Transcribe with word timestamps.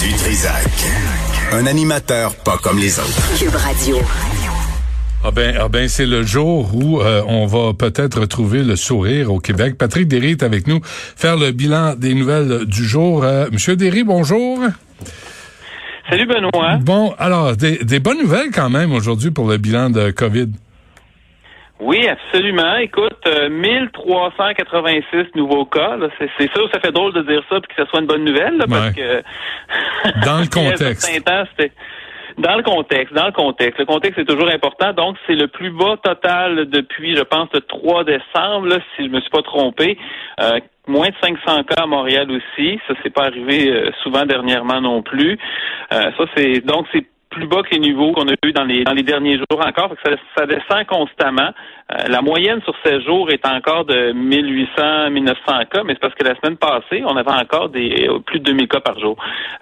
Du 0.00 0.12
Trisac. 0.14 0.64
Un 1.52 1.66
animateur 1.66 2.34
pas 2.36 2.56
comme 2.62 2.78
les 2.78 2.98
autres. 3.00 3.38
Cube 3.38 3.54
Radio. 3.54 3.96
Ah 5.24 5.30
ben, 5.32 5.56
ah 5.58 5.68
ben 5.68 5.88
c'est 5.88 6.06
le 6.06 6.22
jour 6.22 6.70
où 6.74 7.00
euh, 7.00 7.22
on 7.26 7.46
va 7.46 7.72
peut-être 7.74 8.20
retrouver 8.20 8.62
le 8.62 8.76
sourire 8.76 9.32
au 9.32 9.40
Québec. 9.40 9.76
Patrick 9.76 10.06
Derry 10.06 10.32
est 10.32 10.42
avec 10.44 10.68
nous, 10.68 10.80
faire 10.84 11.36
le 11.36 11.50
bilan 11.50 11.94
des 11.96 12.14
nouvelles 12.14 12.64
du 12.66 12.84
jour. 12.84 13.24
Euh, 13.24 13.46
Monsieur 13.50 13.74
Derry, 13.74 14.04
bonjour. 14.04 14.60
Salut 16.08 16.26
Benoît. 16.26 16.76
Bon, 16.80 17.14
alors, 17.18 17.56
des, 17.56 17.78
des 17.78 17.98
bonnes 17.98 18.18
nouvelles 18.18 18.50
quand 18.52 18.70
même 18.70 18.92
aujourd'hui 18.92 19.32
pour 19.32 19.48
le 19.48 19.56
bilan 19.56 19.90
de 19.90 20.10
COVID. 20.10 20.48
Oui, 21.80 22.06
absolument. 22.08 22.76
Écoute, 22.76 23.16
euh, 23.26 23.48
1386 23.48 25.34
nouveaux 25.36 25.64
cas. 25.64 25.96
là. 25.96 26.08
C'est, 26.18 26.28
c'est 26.38 26.50
sûr, 26.52 26.68
ça 26.72 26.80
fait 26.80 26.90
drôle 26.92 27.12
de 27.12 27.22
dire 27.22 27.42
ça 27.48 27.60
puis 27.60 27.74
que 27.74 27.82
ce 27.82 27.88
soit 27.88 28.00
une 28.00 28.06
bonne 28.06 28.24
nouvelle, 28.24 28.56
là, 28.56 28.66
parce 28.68 28.90
que 28.94 29.22
Dans 30.26 30.40
le 30.40 30.46
contexte. 30.52 31.24
temps, 31.24 31.44
Dans 32.38 32.56
le 32.56 32.62
contexte, 32.62 33.14
dans 33.14 33.26
le 33.26 33.32
contexte. 33.32 33.78
Le 33.78 33.86
contexte 33.86 34.18
est 34.18 34.24
toujours 34.24 34.48
important. 34.50 34.92
Donc, 34.92 35.16
c'est 35.26 35.34
le 35.36 35.46
plus 35.46 35.70
bas 35.70 35.96
total 36.02 36.68
depuis, 36.68 37.16
je 37.16 37.22
pense, 37.22 37.48
le 37.54 37.60
3 37.60 38.04
décembre, 38.04 38.66
là, 38.66 38.78
si 38.96 39.04
je 39.04 39.10
me 39.10 39.20
suis 39.20 39.30
pas 39.30 39.42
trompé. 39.42 39.96
Euh, 40.40 40.58
moins 40.88 41.08
de 41.08 41.14
500 41.22 41.62
cas 41.64 41.82
à 41.82 41.86
Montréal 41.86 42.28
aussi. 42.30 42.80
Ça, 42.88 42.94
c'est 43.02 43.12
pas 43.12 43.24
arrivé 43.26 43.70
euh, 43.70 43.90
souvent 44.02 44.24
dernièrement 44.26 44.80
non 44.80 45.02
plus. 45.02 45.38
Euh, 45.92 46.10
ça, 46.16 46.24
c'est 46.36 46.60
donc 46.64 46.86
c'est 46.92 47.06
plus 47.30 47.46
bas 47.46 47.62
que 47.62 47.70
les 47.70 47.80
niveaux 47.80 48.12
qu'on 48.12 48.28
a 48.28 48.34
eu 48.44 48.52
dans 48.52 48.64
les 48.64 48.84
dans 48.84 48.92
les 48.92 49.02
derniers 49.02 49.36
jours 49.36 49.60
encore. 49.64 49.92
Ça, 50.04 50.12
ça 50.36 50.46
descend 50.46 50.86
constamment. 50.86 51.50
Euh, 51.90 52.08
la 52.08 52.20
moyenne 52.20 52.60
sur 52.62 52.74
ces 52.84 53.00
jours 53.02 53.30
est 53.30 53.46
encore 53.46 53.86
de 53.86 54.12
1800, 54.12 55.10
1900 55.10 55.40
cas, 55.72 55.82
mais 55.84 55.94
c'est 55.94 56.00
parce 56.00 56.14
que 56.14 56.24
la 56.24 56.34
semaine 56.36 56.58
passée, 56.58 57.02
on 57.06 57.16
avait 57.16 57.30
encore 57.30 57.70
des 57.70 58.08
plus 58.26 58.40
de 58.40 58.44
2000 58.44 58.68
cas 58.68 58.80
par 58.80 58.98
jour. 58.98 59.16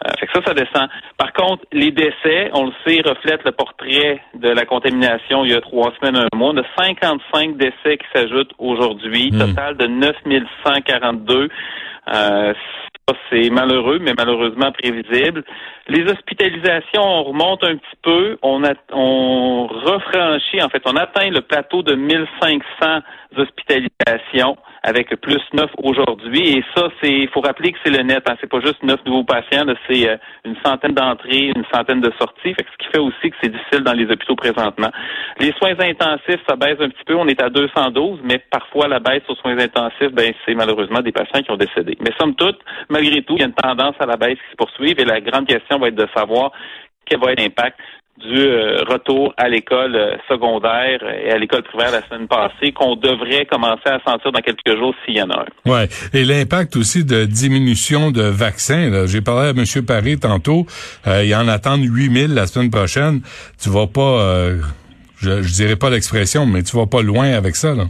Euh, 0.05 0.11
fait 0.19 0.27
que 0.27 0.33
ça, 0.33 0.41
ça 0.45 0.55
descend. 0.55 0.89
Par 1.17 1.33
contre, 1.33 1.65
les 1.73 1.93
décès, 1.93 2.51
on 2.53 2.67
le 2.67 2.73
sait, 2.85 3.01
reflètent 3.05 3.45
le 3.45 3.53
portrait 3.53 4.21
de 4.35 4.49
la 4.49 4.65
contamination 4.65 5.45
il 5.45 5.53
y 5.53 5.55
a 5.55 5.61
trois 5.61 5.93
semaines, 6.01 6.17
un 6.17 6.37
mois. 6.37 6.51
On 6.53 6.57
a 6.57 6.65
55 6.77 7.57
décès 7.57 7.97
qui 7.97 8.07
s'ajoutent 8.13 8.53
aujourd'hui, 8.59 9.31
Hmm. 9.33 9.39
total 9.39 9.77
de 9.77 9.87
9142. 9.87 11.49
Euh, 12.15 12.55
c'est 13.31 13.51
malheureux, 13.51 14.01
mais 14.01 14.15
malheureusement 14.17 14.73
prévisible. 14.73 15.45
Les 15.87 16.03
hospitalisations, 16.11 17.03
on 17.03 17.23
remonte 17.23 17.63
un 17.63 17.77
petit 17.77 17.97
peu. 18.03 18.37
On, 18.43 18.65
a, 18.65 18.73
on 18.93 19.69
refranchit, 19.69 20.61
en 20.61 20.69
fait, 20.69 20.83
on 20.87 20.97
atteint 20.97 21.31
le 21.31 21.41
plateau 21.41 21.83
de 21.83 21.95
1500 21.95 23.03
hospitalisations 23.37 24.57
avec 24.83 25.15
plus 25.21 25.43
9 25.53 25.71
aujourd'hui. 25.83 26.59
Et 26.59 26.65
ça, 26.75 26.89
c'est, 27.01 27.11
il 27.11 27.29
faut 27.29 27.41
rappeler 27.41 27.73
que 27.73 27.79
c'est 27.85 27.91
le 27.91 28.03
net. 28.03 28.23
Hein. 28.29 28.37
C'est 28.41 28.51
pas 28.51 28.61
juste 28.61 28.83
9 28.83 29.05
nouveaux 29.07 29.25
patients, 29.25 29.67
c'est 29.89 30.09
euh, 30.09 30.17
une 30.45 30.57
centaine 30.65 30.93
d'entrées, 30.93 31.53
une 31.55 31.65
centaine 31.73 32.01
de 32.01 32.13
sorties. 32.19 32.55
Fait 32.55 32.65
que 32.65 32.71
ce 32.71 32.87
qui 32.87 32.93
fait 32.93 33.01
aussi 33.01 33.31
que 33.31 33.37
c'est 33.43 33.51
difficile 33.51 33.81
dans 33.81 33.93
les 33.93 34.07
hôpitaux 34.11 34.37
présentement. 34.37 34.91
Les 35.41 35.53
soins 35.53 35.79
intensifs, 35.79 36.41
ça 36.49 36.57
baisse 36.57 36.79
un 36.81 36.89
petit 36.89 37.05
peu. 37.05 37.15
On 37.15 37.27
est 37.29 37.43
à 37.43 37.51
212, 37.51 38.21
mais 38.25 38.39
parfois 38.51 38.89
la 38.89 39.01
baisse 39.01 39.23
aux 39.29 39.35
soins 39.37 39.59
intensifs, 39.59 40.13
ben 40.13 40.33
c'est 40.45 40.55
malheureusement 40.55 41.01
des 41.01 41.13
patients 41.13 41.43
qui 41.43 41.51
ont 41.51 41.57
décédé. 41.57 41.97
Mais 42.01 42.11
somme 42.19 42.35
toute, 42.35 42.59
malgré 42.89 43.23
tout, 43.23 43.35
il 43.37 43.41
y 43.41 43.43
a 43.43 43.47
une 43.47 43.55
tendance 43.55 43.97
à 44.01 44.07
la 44.07 44.17
baisse 44.17 44.39
qui 44.39 44.51
se 44.51 44.57
poursuit. 44.57 44.95
Et 44.97 45.05
la 45.05 45.21
grande 45.21 45.47
question 45.47 45.79
va 45.79 45.89
être 45.89 45.95
de 45.95 46.09
savoir 46.15 46.53
quel 47.07 47.21
va 47.21 47.33
être 47.33 47.41
l'impact 47.41 47.79
du 48.19 48.39
euh, 48.39 48.83
retour 48.89 49.35
à 49.37 49.49
l'école 49.49 49.95
euh, 49.95 50.17
secondaire 50.29 51.01
et 51.25 51.31
à 51.31 51.39
l'école 51.39 51.63
primaire 51.65 51.93
la 51.93 52.03
semaine 52.07 52.27
passée 52.27 52.73
qu'on 52.73 52.97
devrait 52.97 53.45
commencer 53.45 53.87
à 53.87 54.01
sentir 54.07 54.33
dans 54.33 54.41
quelques 54.41 54.79
jours 54.79 54.95
s'il 55.05 55.17
y 55.17 55.23
en 55.23 55.31
a 55.31 55.41
un. 55.41 55.71
Ouais. 55.71 55.89
Et 56.15 56.25
l'impact 56.25 56.77
aussi 56.77 57.05
de 57.05 57.25
diminution 57.25 58.11
de 58.11 58.23
vaccins. 58.23 59.07
J'ai 59.07 59.21
parlé 59.21 59.49
à 59.49 59.51
M. 59.51 59.85
Paris 59.87 60.19
tantôt. 60.19 60.67
Euh, 61.07 61.25
il 61.25 61.35
en 61.35 61.47
attend 61.49 61.77
8000 61.77 62.33
la 62.33 62.47
semaine 62.47 62.71
prochaine. 62.71 63.21
Tu 63.63 63.69
vas 63.69 63.87
pas, 63.87 64.01
euh, 64.01 64.61
je, 65.19 65.43
je 65.43 65.53
dirais 65.53 65.77
pas 65.77 65.91
l'expression, 65.91 66.47
mais 66.47 66.63
tu 66.63 66.77
vas 66.77 66.87
pas 66.87 67.03
loin 67.03 67.33
avec 67.33 67.55
ça. 67.55 67.75
Là. 67.75 67.85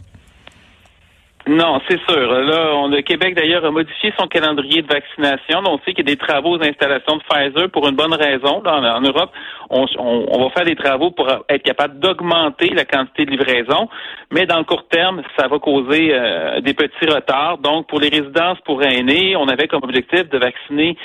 Non, 1.49 1.81
c'est 1.89 2.01
sûr. 2.09 2.33
Là, 2.43 2.73
on, 2.75 2.89
le 2.89 3.03
Québec, 3.03 3.37
d'ailleurs, 3.37 3.65
a 3.65 3.71
modifié 3.71 4.12
son 4.19 4.27
calendrier 4.27 4.83
de 4.83 4.89
vaccination. 4.89 5.61
On 5.65 5.79
sait 5.79 5.95
qu'il 5.95 5.99
y 6.09 6.11
a 6.12 6.15
des 6.15 6.17
travaux 6.17 6.57
aux 6.59 6.62
installations 6.62 7.17
de 7.17 7.23
Pfizer 7.23 7.71
pour 7.71 7.87
une 7.89 7.95
bonne 7.95 8.15
raison. 8.15 8.62
En 8.67 9.01
Europe, 9.01 9.31
on, 9.71 9.87
on- 9.99 10.27
on 10.29 10.43
va 10.43 10.51
faire 10.51 10.65
des 10.65 10.75
travaux 10.75 11.12
pour 11.12 11.29
être 11.49 11.62
capable 11.62 12.01
d'augmenter 12.01 12.71
la 12.71 12.85
quantité 12.85 13.27
de 13.27 13.31
livraison. 13.31 13.89
Mais 14.33 14.47
dans 14.47 14.59
le 14.59 14.65
court 14.65 14.89
terme, 14.89 15.23
ça 15.39 15.47
va 15.47 15.61
causer 15.61 16.09
euh, 16.12 16.61
des 16.62 16.75
petits 16.75 17.06
retards. 17.09 17.59
Donc, 17.59 17.87
pour 17.87 18.01
les 18.01 18.09
résidences 18.09 18.59
pour 18.65 18.83
aînés, 18.83 19.37
on 19.37 19.47
avait 19.47 19.69
comme 19.69 19.85
objectif 19.85 20.29
de 20.29 20.39
vacciner 20.39 20.97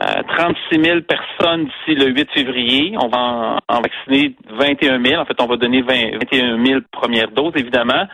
euh, 0.00 0.22
36 0.26 0.82
000 0.82 1.00
personnes 1.02 1.66
d'ici 1.66 2.00
le 2.00 2.06
8 2.12 2.30
février. 2.32 2.94
On 2.98 3.08
va 3.08 3.18
en, 3.18 3.56
en 3.68 3.80
vacciner 3.82 4.34
21 4.48 5.04
000. 5.04 5.20
En 5.20 5.26
fait, 5.26 5.38
on 5.38 5.46
va 5.46 5.56
donner 5.56 5.82
20 5.82 6.12
21 6.32 6.64
000 6.64 6.80
premières 6.90 7.30
doses, 7.30 7.52
évidemment. 7.56 8.06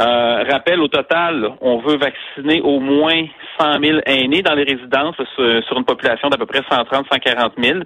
Euh, 0.00 0.44
rappel, 0.50 0.80
au 0.80 0.88
total, 0.88 1.52
on 1.60 1.78
veut 1.78 1.98
vacciner 1.98 2.62
au 2.62 2.80
moins 2.80 3.22
100 3.58 3.84
000 3.84 3.98
aînés 4.06 4.40
dans 4.40 4.54
les 4.54 4.62
résidences 4.62 5.14
là, 5.18 5.24
sur, 5.66 5.76
une 5.76 5.84
population 5.84 6.30
d'à 6.30 6.38
peu 6.38 6.46
près 6.46 6.62
130 6.70 7.06
140 7.12 7.52
000. 7.62 7.80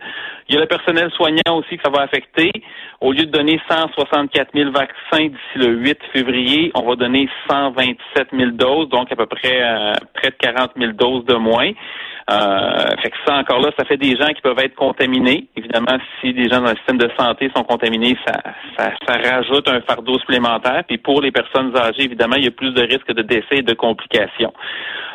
Il 0.48 0.54
y 0.54 0.58
a 0.58 0.60
le 0.60 0.66
personnel 0.66 1.10
soignant 1.10 1.56
aussi 1.56 1.76
que 1.76 1.82
ça 1.82 1.91
va 1.91 2.03
affecter. 2.03 2.53
Au 3.00 3.10
lieu 3.10 3.26
de 3.26 3.32
donner 3.32 3.60
164 3.69 4.50
000 4.54 4.70
vaccins 4.70 5.26
d'ici 5.26 5.56
le 5.56 5.72
8 5.74 5.98
février, 6.12 6.70
on 6.76 6.82
va 6.82 6.94
donner 6.94 7.28
127 7.50 8.28
000 8.32 8.50
doses, 8.53 8.88
donc 8.91 9.10
à 9.10 9.16
peu 9.16 9.26
près 9.26 9.62
euh, 9.62 9.94
près 10.14 10.30
de 10.30 10.36
40 10.38 10.70
000 10.76 10.92
doses 10.92 11.24
de 11.24 11.34
moins. 11.34 11.72
Euh, 12.30 12.96
fait 13.02 13.10
que 13.10 13.16
ça, 13.26 13.36
encore 13.36 13.60
là, 13.60 13.70
ça 13.78 13.84
fait 13.84 13.98
des 13.98 14.16
gens 14.16 14.28
qui 14.28 14.40
peuvent 14.40 14.58
être 14.58 14.74
contaminés. 14.74 15.46
Évidemment, 15.56 15.98
si 16.20 16.32
des 16.32 16.48
gens 16.48 16.60
dans 16.60 16.70
le 16.70 16.76
système 16.76 16.98
de 16.98 17.10
santé 17.18 17.50
sont 17.54 17.64
contaminés, 17.64 18.16
ça, 18.26 18.40
ça, 18.78 18.92
ça 19.06 19.14
rajoute 19.16 19.68
un 19.68 19.80
fardeau 19.82 20.18
supplémentaire. 20.18 20.84
Puis 20.86 20.98
pour 20.98 21.20
les 21.20 21.30
personnes 21.30 21.76
âgées, 21.76 22.04
évidemment, 22.04 22.36
il 22.36 22.44
y 22.44 22.48
a 22.48 22.50
plus 22.50 22.72
de 22.72 22.82
risques 22.82 23.12
de 23.12 23.22
décès 23.22 23.58
et 23.58 23.62
de 23.62 23.74
complications. 23.74 24.52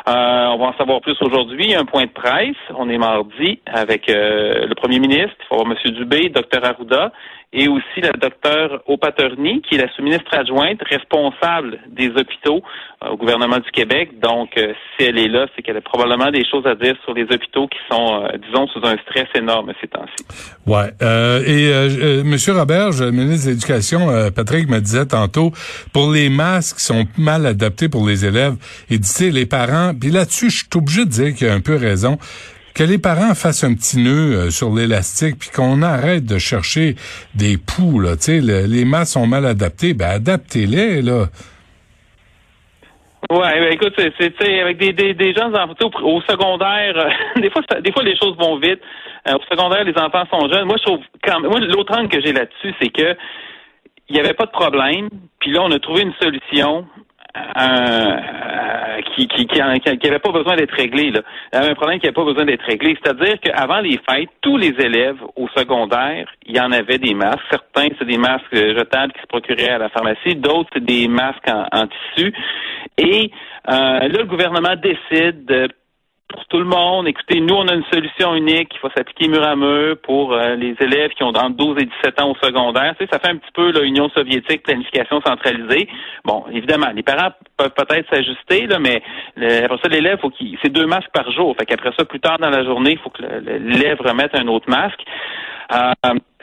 Euh, 0.08 0.46
on 0.48 0.58
va 0.58 0.66
en 0.66 0.74
savoir 0.74 1.00
plus 1.00 1.16
aujourd'hui. 1.20 1.74
Un 1.74 1.84
point 1.84 2.04
de 2.04 2.10
presse. 2.10 2.56
On 2.76 2.88
est 2.88 2.98
mardi 2.98 3.60
avec 3.66 4.08
euh, 4.08 4.66
le 4.66 4.74
premier 4.74 4.98
ministre. 4.98 5.34
Il 5.40 5.46
faut 5.48 5.56
voir 5.56 5.66
M. 5.70 5.92
Dubé, 5.92 6.28
Dr 6.28 6.64
Arruda 6.64 7.12
et 7.52 7.66
aussi 7.66 8.00
la 8.00 8.12
docteure 8.12 8.80
Opaterny, 8.86 9.60
qui 9.62 9.74
est 9.74 9.78
la 9.78 9.92
sous-ministre 9.94 10.32
adjointe 10.32 10.80
responsable 10.88 11.80
des 11.88 12.08
hôpitaux 12.08 12.62
euh, 13.02 13.08
au 13.08 13.16
gouvernement 13.16 13.58
du 13.58 13.70
Québec. 13.72 14.20
Donc, 14.22 14.50
euh, 14.56 14.72
si 14.96 15.06
elle 15.06 15.18
est 15.18 15.26
là, 15.26 15.46
c'est 15.54 15.62
qu'elle 15.62 15.76
a 15.76 15.80
probablement 15.80 16.30
des 16.30 16.44
choses 16.48 16.64
à 16.66 16.76
dire 16.76 16.94
sur 17.02 17.12
les 17.12 17.24
hôpitaux 17.24 17.66
qui 17.66 17.78
sont, 17.90 18.22
euh, 18.22 18.28
disons, 18.46 18.68
sous 18.68 18.80
un 18.86 18.96
stress 18.98 19.26
énorme 19.34 19.72
ces 19.80 19.88
temps-ci. 19.88 20.24
Ouais. 20.66 20.90
Et 21.46 22.22
Monsieur 22.22 22.52
Robert, 22.52 22.90
le 23.00 23.10
ministre 23.10 23.46
de 23.46 23.52
l'Éducation, 23.52 24.30
Patrick 24.34 24.68
me 24.68 24.78
disait 24.78 25.06
tantôt, 25.06 25.50
pour 25.92 26.12
les 26.12 26.28
masques 26.28 26.76
qui 26.76 26.84
sont 26.84 27.06
mal 27.18 27.46
adaptés 27.46 27.88
pour 27.88 28.06
les 28.06 28.24
élèves, 28.24 28.54
il 28.88 29.04
sais, 29.04 29.30
les 29.30 29.46
parents, 29.46 29.92
puis 29.98 30.10
là-dessus, 30.10 30.50
je 30.50 30.58
suis 30.58 30.68
obligé 30.76 31.04
de 31.04 31.10
dire 31.10 31.34
qu'il 31.34 31.48
a 31.48 31.54
un 31.54 31.60
peu 31.60 31.76
raison, 31.76 32.18
que 32.74 32.84
les 32.84 32.98
parents 32.98 33.34
fassent 33.34 33.64
un 33.64 33.74
petit 33.74 33.98
nœud 33.98 34.34
euh, 34.34 34.50
sur 34.50 34.74
l'élastique, 34.74 35.38
puis 35.38 35.50
qu'on 35.50 35.82
arrête 35.82 36.24
de 36.24 36.38
chercher 36.38 36.94
des 37.34 37.56
poux, 37.56 38.00
là, 38.00 38.14
les 38.28 38.84
masques 38.84 39.14
sont 39.14 39.26
mal 39.26 39.46
adaptés, 39.46 39.94
ben 39.94 40.10
adaptez-les, 40.10 41.02
là. 41.02 41.26
Ouais, 43.30 43.60
ben 43.60 43.72
écoute, 43.72 43.94
c'est, 43.96 44.60
avec 44.60 44.78
des, 44.78 44.92
des, 44.92 45.14
des 45.14 45.32
gens 45.34 45.52
au, 45.52 46.04
au 46.04 46.20
secondaire, 46.22 46.96
euh, 46.96 47.10
des 47.40 47.50
fois 47.50 47.62
des 47.80 47.92
fois 47.92 48.02
les 48.02 48.16
choses 48.16 48.36
vont 48.36 48.58
vite. 48.58 48.80
Euh, 49.28 49.34
au 49.34 49.42
secondaire, 49.54 49.84
les 49.84 49.96
enfants 49.96 50.24
sont 50.32 50.48
jeunes. 50.48 50.64
Moi, 50.64 50.76
je 50.78 50.84
trouve 50.84 51.00
quand 51.22 51.38
moi 51.40 51.60
l'autre 51.60 51.96
angle 51.96 52.08
que 52.08 52.20
j'ai 52.20 52.32
là-dessus, 52.32 52.74
c'est 52.80 52.88
que 52.88 53.16
il 54.08 54.14
n'y 54.14 54.20
avait 54.20 54.34
pas 54.34 54.46
de 54.46 54.50
problème. 54.50 55.08
Puis 55.38 55.52
là, 55.52 55.62
on 55.62 55.70
a 55.70 55.78
trouvé 55.78 56.02
une 56.02 56.14
solution 56.20 56.86
euh, 57.36 57.60
euh, 57.60 59.00
qui 59.14 59.28
qui 59.28 59.46
qui, 59.46 59.60
qui 59.98 60.08
avait 60.08 60.18
pas 60.18 60.32
besoin 60.32 60.56
d'être 60.56 60.74
réglé. 60.74 61.10
Là. 61.10 61.20
Un 61.52 61.74
problème 61.74 61.98
qui 61.98 62.06
n'avait 62.06 62.14
pas 62.14 62.24
besoin 62.24 62.44
d'être 62.44 62.64
réglé. 62.64 62.96
C'est-à-dire 63.02 63.38
qu'avant 63.40 63.80
les 63.80 63.98
fêtes, 64.08 64.30
tous 64.40 64.56
les 64.56 64.74
élèves 64.78 65.18
au 65.36 65.48
secondaire, 65.56 66.28
il 66.46 66.56
y 66.56 66.60
en 66.60 66.72
avait 66.72 66.98
des 66.98 67.14
masques. 67.14 67.44
Certains, 67.50 67.88
c'est 67.98 68.06
des 68.06 68.18
masques 68.18 68.44
euh, 68.54 68.76
jetables 68.76 69.12
qui 69.12 69.20
se 69.20 69.26
procuraient 69.26 69.70
à 69.70 69.78
la 69.78 69.88
pharmacie. 69.88 70.36
D'autres, 70.36 70.70
c'est 70.72 70.84
des 70.84 71.08
masques 71.08 71.48
en, 71.48 71.66
en 71.72 71.86
tissu. 71.86 72.32
Et 72.98 73.30
euh, 73.68 73.72
là, 73.72 74.08
le 74.08 74.24
gouvernement 74.24 74.74
décide 74.76 75.44
de 75.44 75.68
pour 76.30 76.44
tout 76.46 76.58
le 76.58 76.64
monde. 76.64 77.08
Écoutez, 77.08 77.40
nous, 77.40 77.54
on 77.54 77.66
a 77.68 77.74
une 77.74 77.84
solution 77.92 78.34
unique 78.34 78.70
qui 78.70 78.78
va 78.82 78.90
s'appliquer 78.96 79.28
mur 79.28 79.42
à 79.42 79.56
mur 79.56 79.96
pour 80.02 80.32
euh, 80.32 80.54
les 80.54 80.74
élèves 80.80 81.10
qui 81.10 81.22
ont 81.22 81.28
entre 81.28 81.56
12 81.56 81.76
et 81.82 81.86
17 82.02 82.20
ans 82.22 82.30
au 82.30 82.36
secondaire. 82.46 82.94
Tu 82.98 83.04
sais, 83.04 83.10
ça 83.12 83.18
fait 83.18 83.30
un 83.30 83.36
petit 83.36 83.52
peu 83.52 83.70
l'Union 83.80 84.08
soviétique, 84.10 84.62
planification 84.62 85.20
centralisée. 85.20 85.88
Bon, 86.24 86.44
évidemment, 86.52 86.88
les 86.94 87.02
parents 87.02 87.32
peuvent 87.56 87.74
peut-être 87.76 88.08
s'ajuster, 88.12 88.68
mais 88.80 89.02
après 89.64 89.78
ça, 89.82 89.88
l'élève, 89.88 90.18
faut 90.20 90.30
qu'il 90.30 90.56
c'est 90.62 90.72
deux 90.72 90.86
masques 90.86 91.10
par 91.12 91.30
jour. 91.32 91.54
Fait 91.58 91.66
qu'après 91.66 91.92
ça, 91.98 92.04
plus 92.04 92.20
tard 92.20 92.38
dans 92.38 92.50
la 92.50 92.64
journée, 92.64 92.92
il 92.92 92.98
faut 92.98 93.10
que 93.10 93.22
l'élève 93.22 94.00
remette 94.00 94.34
un 94.34 94.46
autre 94.48 94.68
masque. 94.68 95.00
Euh, 95.72 95.92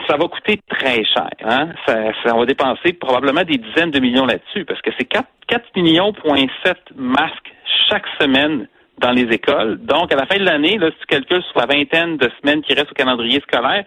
ça 0.07 0.15
va 0.15 0.27
coûter 0.27 0.61
très 0.69 1.03
cher. 1.03 1.29
Hein? 1.43 1.69
Ça, 1.85 1.95
ça, 2.23 2.35
on 2.35 2.39
va 2.39 2.45
dépenser 2.45 2.93
probablement 2.93 3.43
des 3.43 3.57
dizaines 3.57 3.91
de 3.91 3.99
millions 3.99 4.25
là-dessus 4.25 4.63
parce 4.63 4.81
que 4.81 4.91
c'est 4.97 5.05
4, 5.05 5.27
4 5.47 5.63
millions, 5.75 6.13
point 6.13 6.45
7 6.65 6.77
masques 6.95 7.53
chaque 7.89 8.05
semaine 8.19 8.67
dans 8.99 9.11
les 9.11 9.23
écoles. 9.33 9.77
Donc, 9.77 10.11
à 10.11 10.15
la 10.15 10.25
fin 10.25 10.37
de 10.37 10.43
l'année, 10.43 10.77
là, 10.77 10.89
si 10.91 10.99
tu 10.99 11.05
calcules 11.07 11.43
sur 11.43 11.59
la 11.59 11.65
vingtaine 11.65 12.17
de 12.17 12.29
semaines 12.41 12.61
qui 12.61 12.73
restent 12.73 12.91
au 12.91 12.95
calendrier 12.95 13.39
scolaire, 13.41 13.85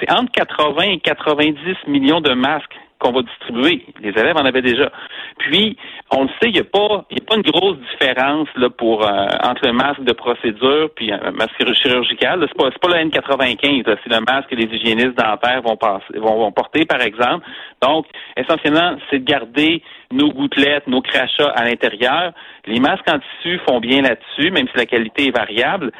c'est 0.00 0.10
entre 0.12 0.30
80 0.32 0.82
et 0.82 1.00
90 1.00 1.56
millions 1.88 2.20
de 2.20 2.32
masques 2.32 2.76
qu'on 3.02 3.12
va 3.12 3.22
distribuer. 3.22 3.84
Les 4.00 4.10
élèves 4.10 4.36
en 4.36 4.44
avaient 4.44 4.62
déjà. 4.62 4.90
Puis, 5.38 5.76
on 6.10 6.22
le 6.22 6.28
sait, 6.40 6.48
il 6.48 6.52
n'y 6.52 6.60
a 6.60 6.64
pas, 6.64 7.04
il 7.10 7.20
a 7.20 7.24
pas 7.24 7.36
une 7.36 7.42
grosse 7.42 7.78
différence 7.90 8.48
là 8.56 8.70
pour 8.70 9.02
euh, 9.02 9.26
entre 9.42 9.66
le 9.66 9.72
masque 9.72 10.04
de 10.04 10.12
procédure 10.12 10.90
puis 10.94 11.12
un 11.12 11.32
masque 11.32 11.56
chirurgical. 11.74 12.46
C'est 12.48 12.56
pas, 12.56 12.70
pas 12.70 12.96
le 12.96 13.08
N95, 13.08 13.84
c'est 13.84 14.12
le 14.12 14.20
masque 14.20 14.50
que 14.50 14.54
les 14.54 14.64
hygiénistes 14.64 15.16
dentaires 15.16 15.62
vont 15.62 16.52
porter, 16.52 16.84
par 16.84 17.00
exemple. 17.02 17.46
Donc, 17.82 18.06
essentiellement, 18.36 18.96
c'est 19.10 19.18
de 19.18 19.24
garder 19.24 19.82
nos 20.12 20.30
gouttelettes, 20.30 20.86
nos 20.86 21.02
crachats 21.02 21.52
à 21.54 21.64
l'intérieur. 21.64 22.32
Les 22.66 22.78
masques 22.78 23.08
en 23.10 23.18
tissu 23.18 23.58
font 23.68 23.80
bien 23.80 24.02
là-dessus, 24.02 24.50
même 24.50 24.68
si 24.68 24.76
la 24.76 24.86
qualité 24.86 25.28
est 25.28 25.36
variable. 25.36 25.90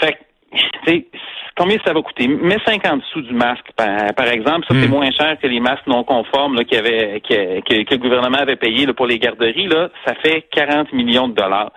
Fait 0.00 0.12
que, 0.12 0.18
combien 1.56 1.76
ça 1.84 1.92
va 1.92 2.02
coûter? 2.02 2.28
Mets 2.28 2.58
50 2.64 3.02
sous 3.12 3.22
du 3.22 3.34
masque, 3.34 3.70
par, 3.76 4.28
exemple. 4.28 4.66
Ça, 4.68 4.74
c'est 4.74 4.86
hmm. 4.86 4.90
moins 4.90 5.10
cher 5.10 5.36
que 5.40 5.46
les 5.46 5.60
masques 5.60 5.86
non 5.86 6.04
conformes 6.04 6.54
là, 6.54 6.62
avait, 6.78 7.20
que, 7.20 7.60
que, 7.60 7.94
le 7.94 7.98
gouvernement 7.98 8.38
avait 8.38 8.56
payé 8.56 8.86
pour 8.92 9.06
les 9.06 9.18
garderies. 9.18 9.68
Là, 9.68 9.88
ça 10.04 10.14
fait 10.22 10.46
40 10.52 10.92
millions 10.92 11.28
de 11.28 11.34
dollars. 11.34 11.72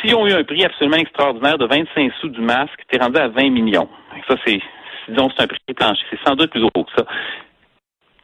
Si 0.00 0.14
on 0.14 0.26
eu 0.26 0.32
un 0.32 0.44
prix 0.44 0.64
absolument 0.64 0.96
extraordinaire 0.96 1.58
de 1.58 1.66
25 1.66 2.12
sous 2.20 2.28
du 2.28 2.40
masque, 2.40 2.80
tu 2.88 2.96
es 2.96 3.02
rendu 3.02 3.18
à 3.18 3.28
20 3.28 3.50
millions. 3.50 3.88
Ça, 4.28 4.34
c'est, 4.44 4.60
disons, 5.08 5.30
c'est 5.36 5.42
un 5.42 5.46
prix 5.46 5.58
plancher. 5.74 6.02
C'est 6.10 6.20
sans 6.26 6.34
doute 6.34 6.50
plus 6.50 6.60
gros 6.60 6.84
que 6.84 6.90
ça. 6.96 7.04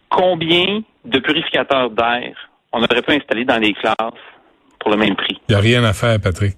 Combien 0.09 0.83
de 1.05 1.19
purificateurs 1.21 1.91
d'air 1.91 2.35
on 2.73 2.83
aurait 2.83 3.03
pu 3.03 3.13
installer 3.13 3.45
dans 3.45 3.59
les 3.59 3.73
classes 3.75 3.97
pour 4.79 4.91
le 4.91 4.97
même 4.97 5.17
prix? 5.17 5.41
Il 5.49 5.53
n'y 5.53 5.59
a 5.59 5.61
rien 5.61 5.85
à 5.85 5.93
faire, 5.93 6.19
Patrick. 6.21 6.57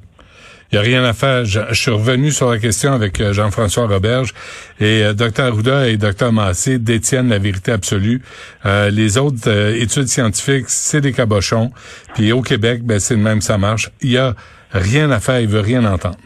Il 0.73 0.77
n'y 0.77 0.87
a 0.87 0.89
rien 0.89 1.05
à 1.05 1.13
faire. 1.13 1.45
Je, 1.45 1.75
suis 1.75 1.91
revenu 1.91 2.31
sur 2.31 2.51
la 2.51 2.59
question 2.59 2.95
avec 2.95 3.21
euh, 3.21 3.35
Jean-François 3.35 3.87
Roberge 3.87 4.33
et 4.81 5.05
euh, 5.05 5.13
Dr 5.13 5.45
Arruda 5.45 5.87
et 5.87 5.99
Dr 5.99 6.33
Massé 6.33 6.79
détiennent 6.79 7.29
la 7.29 7.39
vérité 7.39 7.73
absolue. 7.73 8.23
Euh, 8.65 8.89
les 8.89 9.19
autres 9.19 9.51
études 9.77 10.09
scientifiques, 10.09 10.71
c'est 10.71 11.03
des 11.03 11.13
cabochons. 11.13 11.73
Puis 12.15 12.33
au 12.33 12.41
Québec, 12.41 12.81
ben, 12.85 12.99
c'est 13.01 13.17
le 13.17 13.21
même, 13.21 13.43
ça 13.43 13.59
marche. 13.59 13.91
Il 14.01 14.13
y 14.13 14.17
a 14.17 14.33
rien 14.73 15.11
à 15.11 15.21
faire, 15.21 15.41
il 15.41 15.47
veut 15.47 15.61
rien 15.61 15.85
entendre. 15.85 16.17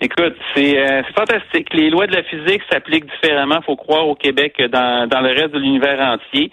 Écoute, 0.00 0.34
c'est 0.54 0.76
fantastique. 1.14 1.72
Les 1.72 1.90
lois 1.90 2.06
de 2.06 2.14
la 2.14 2.22
physique 2.24 2.62
s'appliquent 2.70 3.06
différemment, 3.20 3.60
faut 3.62 3.76
croire, 3.76 4.08
au 4.08 4.14
Québec 4.14 4.54
que 4.58 4.66
dans, 4.66 5.06
dans 5.06 5.20
le 5.20 5.28
reste 5.28 5.52
de 5.52 5.58
l'univers 5.58 6.00
entier. 6.00 6.50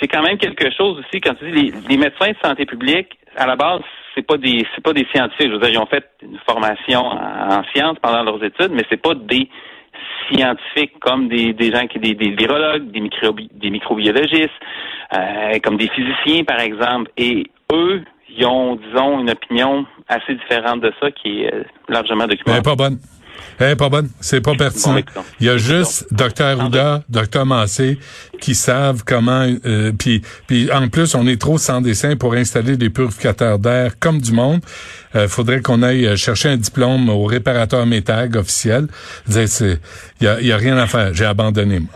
c'est 0.00 0.08
quand 0.08 0.22
même 0.22 0.38
quelque 0.38 0.70
chose 0.74 0.98
aussi, 0.98 1.20
quand 1.20 1.34
tu 1.34 1.50
dis 1.50 1.52
les, 1.52 1.72
les 1.88 1.96
médecins 1.96 2.30
de 2.30 2.36
santé 2.42 2.66
publique, 2.66 3.18
à 3.36 3.46
la 3.46 3.56
base, 3.56 3.80
c'est 4.18 4.26
pas 4.26 4.36
des 4.36 4.66
c'est 4.74 4.82
pas 4.82 4.92
des 4.92 5.06
scientifiques. 5.14 5.48
Je 5.48 5.52
veux 5.52 5.60
dire, 5.60 5.70
ils 5.70 5.78
ont 5.78 5.86
fait 5.86 6.04
une 6.22 6.38
formation 6.48 7.00
en, 7.00 7.62
sciences 7.72 7.98
pendant 8.02 8.22
leurs 8.24 8.42
études, 8.42 8.72
mais 8.72 8.82
c'est 8.90 9.00
pas 9.00 9.14
des 9.14 9.48
scientifiques 10.30 10.98
comme 11.00 11.28
des, 11.28 11.52
des 11.52 11.70
gens 11.70 11.86
qui 11.86 11.98
des, 12.00 12.14
des 12.14 12.30
virologues, 12.30 12.90
des, 12.90 13.08
des 13.52 13.70
microbiologistes, 13.70 14.50
euh, 15.14 15.58
comme 15.62 15.76
des 15.76 15.88
physiciens 15.88 16.44
par 16.44 16.60
exemple. 16.60 17.10
Et 17.16 17.46
eux, 17.72 18.02
ils 18.28 18.44
ont, 18.44 18.76
disons, 18.76 19.20
une 19.20 19.30
opinion 19.30 19.86
assez 20.08 20.34
différente 20.34 20.80
de 20.80 20.92
ça 21.00 21.10
qui 21.12 21.42
est 21.42 21.54
euh, 21.54 21.62
largement 21.88 22.26
documentée. 22.26 22.62
pas 22.62 22.74
bonne. 22.74 22.98
Eh, 23.60 23.74
pas 23.76 23.88
bonne. 23.88 24.08
C'est 24.20 24.40
pas 24.40 24.54
pertinent. 24.54 25.00
Il 25.40 25.46
y 25.46 25.50
a 25.50 25.56
juste 25.56 26.12
Dr. 26.12 26.44
Arruda, 26.44 27.02
Dr. 27.08 27.44
Massé 27.44 27.98
qui 28.40 28.54
savent 28.54 29.02
comment 29.04 29.46
euh, 29.66 29.92
puis 29.98 30.22
puis 30.46 30.70
en 30.72 30.88
plus 30.88 31.14
on 31.14 31.26
est 31.26 31.40
trop 31.40 31.58
sans 31.58 31.80
dessin 31.80 32.16
pour 32.16 32.34
installer 32.34 32.76
des 32.76 32.90
purificateurs 32.90 33.58
d'air 33.58 33.98
comme 33.98 34.20
du 34.20 34.32
monde. 34.32 34.60
Euh, 35.16 35.26
faudrait 35.26 35.60
qu'on 35.60 35.82
aille 35.82 36.06
euh, 36.06 36.16
chercher 36.16 36.50
un 36.50 36.56
diplôme 36.56 37.08
au 37.08 37.24
réparateur 37.24 37.84
métag 37.86 38.36
officiel. 38.36 38.86
Il 39.28 39.78
y 40.20 40.26
a, 40.26 40.40
y 40.40 40.52
a 40.52 40.56
rien 40.56 40.76
à 40.76 40.86
faire. 40.86 41.14
J'ai 41.14 41.24
abandonné 41.24 41.80
moi. 41.80 41.90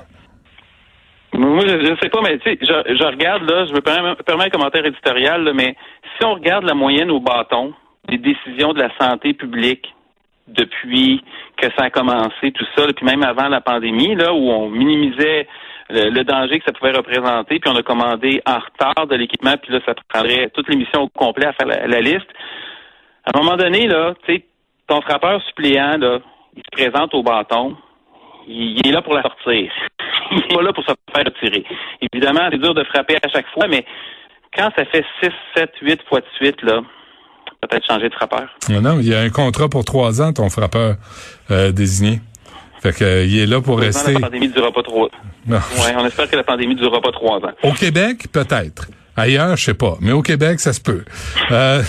Moi, 1.35 1.65
je, 1.67 1.91
ne 1.91 1.97
sais 1.97 2.11
pas, 2.11 2.21
mais 2.23 2.37
tu 2.39 2.51
sais, 2.51 2.59
je, 2.61 2.95
je, 2.95 3.05
regarde 3.05 3.49
là, 3.49 3.65
je 3.67 3.73
me 3.73 3.81
permets, 3.81 4.15
permets 4.27 4.45
un 4.45 4.51
commentaire 4.51 4.85
éditorial, 4.85 5.51
mais 5.55 5.77
si 6.19 6.25
on 6.27 6.35
regarde 6.35 6.65
la 6.65 6.75
moyenne 6.75 7.11
au 7.11 7.21
bâton 7.21 7.73
des 8.09 8.19
décisions 8.19 8.75
de 8.75 8.81
la 8.81 8.91
santé 8.99 9.33
publique 9.33 9.95
depuis 10.49 11.23
que 11.57 11.69
ça 11.77 11.85
a 11.85 11.91
commencé, 11.91 12.53
tout 12.53 12.67
ça, 12.77 12.87
puis 12.95 13.07
même 13.07 13.23
avant 13.23 13.49
la 13.49 13.61
pandémie, 13.61 14.15
là, 14.15 14.33
où 14.33 14.51
on 14.51 14.69
minimisait 14.71 15.47
le, 15.91 16.23
danger 16.23 16.59
que 16.59 16.65
ça 16.65 16.73
pouvait 16.73 16.93
représenter, 16.93 17.59
puis 17.59 17.71
on 17.71 17.77
a 17.77 17.83
commandé 17.83 18.43
en 18.47 18.59
retard 18.59 19.07
de 19.07 19.17
l'équipement, 19.17 19.55
puis 19.63 19.73
là, 19.73 19.81
ça 19.87 19.95
prendrait 20.09 20.51
toute 20.51 20.69
l'émission 20.69 21.03
au 21.03 21.09
complet 21.09 21.47
à 21.47 21.53
faire 21.53 21.67
la, 21.67 22.01
liste. 22.01 22.29
À 23.25 23.37
un 23.37 23.43
moment 23.43 23.57
donné, 23.57 23.87
là, 23.87 24.15
tu 24.25 24.35
sais, 24.35 24.45
ton 24.87 25.01
frappeur 25.01 25.41
suppléant, 25.43 25.97
là, 25.99 26.19
il 26.57 26.63
se 26.63 26.71
présente 26.71 27.15
au 27.15 27.23
bâton, 27.23 27.77
il, 28.47 28.87
est 28.87 28.93
là 28.93 29.03
pour 29.03 29.15
la 29.15 29.23
sortir. 29.23 29.73
il 30.33 30.39
est 30.39 30.55
pas 30.55 30.63
là 30.63 30.73
pour 30.73 30.85
se 30.85 30.93
faire 31.15 31.25
retirer. 31.25 31.65
Évidemment, 32.13 32.49
c'est 32.51 32.59
dur 32.59 32.75
de 32.75 32.85
frapper 32.85 33.17
à 33.23 33.29
chaque 33.29 33.49
fois, 33.49 33.69
mais 33.69 33.85
quand 34.57 34.71
ça 34.77 34.85
fait 34.87 35.05
6, 35.23 35.31
7, 35.57 35.73
8 35.81 36.03
fois 36.09 36.21
de 36.21 36.27
suite, 36.37 36.63
là, 36.63 36.81
peut-être 37.69 37.87
changer 37.87 38.09
de 38.09 38.15
frappeur. 38.15 38.49
Non, 38.69 38.81
non, 38.81 38.99
il 39.01 39.09
y 39.09 39.15
a 39.15 39.21
un 39.21 39.31
contrat 39.31 39.69
pour 39.69 39.85
trois 39.85 40.21
ans, 40.21 40.33
ton 40.33 40.51
frappeur 40.51 40.97
euh, 41.51 41.73
désigné. 41.73 42.21
Fait 42.83 42.93
que, 42.93 43.05
euh, 43.05 43.25
il 43.25 43.39
est 43.39 43.47
là 43.47 43.61
pour 43.61 43.79
rester. 43.79 44.15
La 44.15 44.21
pandémie 44.21 44.49
ne 44.49 44.53
durera 44.53 44.73
pas 44.73 44.83
trois. 44.83 45.09
Ouais, 45.47 45.95
on 45.97 46.05
espère 46.05 46.29
que 46.29 46.37
la 46.37 46.43
pandémie 46.43 46.75
ne 46.75 46.81
durera 46.81 47.01
pas 47.01 47.13
trois 47.13 47.39
ans. 47.39 47.53
Au 47.63 47.73
Québec, 47.73 48.27
peut-être. 48.33 48.89
Ailleurs, 49.15 49.57
je 49.57 49.65
sais 49.67 49.75
pas, 49.75 49.97
mais 50.01 50.11
au 50.11 50.23
Québec, 50.23 50.59
ça 50.59 50.73
se 50.73 50.81
peut. 50.81 51.05
Euh, 51.51 51.83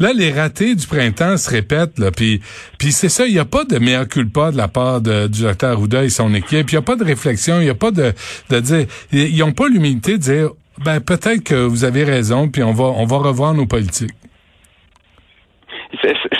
là, 0.00 0.12
les 0.14 0.32
ratés 0.32 0.74
du 0.74 0.86
printemps 0.86 1.36
se 1.36 1.50
répètent, 1.50 1.98
là, 1.98 2.10
puis 2.10 2.40
puis 2.78 2.92
c'est 2.92 3.10
ça, 3.10 3.26
il 3.26 3.34
n'y 3.34 3.38
a 3.38 3.44
pas 3.44 3.64
de 3.64 3.78
mea 3.78 4.06
culpa 4.06 4.50
de 4.50 4.56
la 4.56 4.68
part 4.68 5.02
de, 5.02 5.26
du 5.26 5.42
docteur 5.42 5.72
Arruda 5.72 6.02
et 6.02 6.08
son 6.08 6.32
équipe, 6.32 6.70
il 6.70 6.74
n'y 6.74 6.78
a 6.78 6.82
pas 6.82 6.96
de 6.96 7.04
réflexion, 7.04 7.60
il 7.60 7.64
n'y 7.64 7.70
a 7.70 7.74
pas 7.74 7.90
de, 7.90 8.14
de 8.48 8.60
dire, 8.60 8.86
ils 9.12 9.36
n'ont 9.36 9.52
pas 9.52 9.68
l'humilité 9.68 10.12
de 10.12 10.22
dire, 10.22 10.50
ben 10.82 10.98
peut-être 11.00 11.44
que 11.44 11.54
vous 11.54 11.84
avez 11.84 12.04
raison, 12.04 12.48
puis 12.48 12.62
on 12.62 12.72
va 12.72 12.84
on 12.84 13.04
va 13.04 13.18
revoir 13.18 13.52
nos 13.52 13.66
politiques 13.66 14.14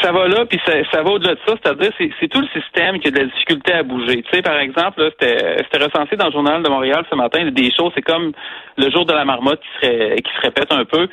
ça 0.03 0.13
va 0.13 0.29
là, 0.29 0.45
puis 0.47 0.61
ça, 0.67 1.03
va 1.03 1.11
au-delà 1.11 1.35
de 1.35 1.41
ça, 1.47 1.55
c'est-à-dire 1.63 1.93
c'est 1.99 2.29
tout 2.29 2.41
le 2.41 2.61
système 2.61 2.99
qui 2.99 3.09
a 3.09 3.11
de 3.11 3.19
la 3.19 3.25
difficulté 3.27 3.73
à 3.73 3.83
bouger. 3.83 4.23
Tu 4.23 4.31
sais, 4.33 4.43
par 4.43 4.59
exemple, 4.59 5.11
c'était 5.19 5.79
recensé 5.79 6.17
dans 6.17 6.27
le 6.27 6.33
journal 6.33 6.63
de 6.63 6.69
Montréal 6.69 7.05
ce 7.11 7.17
matin, 7.17 7.49
des 7.51 7.71
choses, 7.73 7.93
c'est 7.95 8.03
comme 8.03 8.33
le 8.77 8.91
jour 8.91 9.07
de 9.07 9.13
la 9.13 9.25
marmotte 9.25 9.61
qui 9.61 9.87
se, 9.87 10.15
qui 10.17 10.33
se 10.35 10.41
répète 10.41 10.73
un 10.73 10.85
peu. 10.85 11.09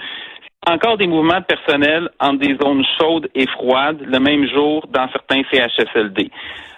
Encore 0.68 0.97
des 0.97 1.07
mouvements 1.07 1.39
de 1.39 1.45
personnel 1.45 2.09
entre 2.19 2.39
des 2.39 2.57
zones 2.62 2.83
chaudes 3.00 3.30
et 3.33 3.47
froides 3.47 4.01
le 4.06 4.19
même 4.19 4.45
jour 4.50 4.86
dans 4.91 5.07
certains 5.09 5.41
CHSLD. 5.51 6.29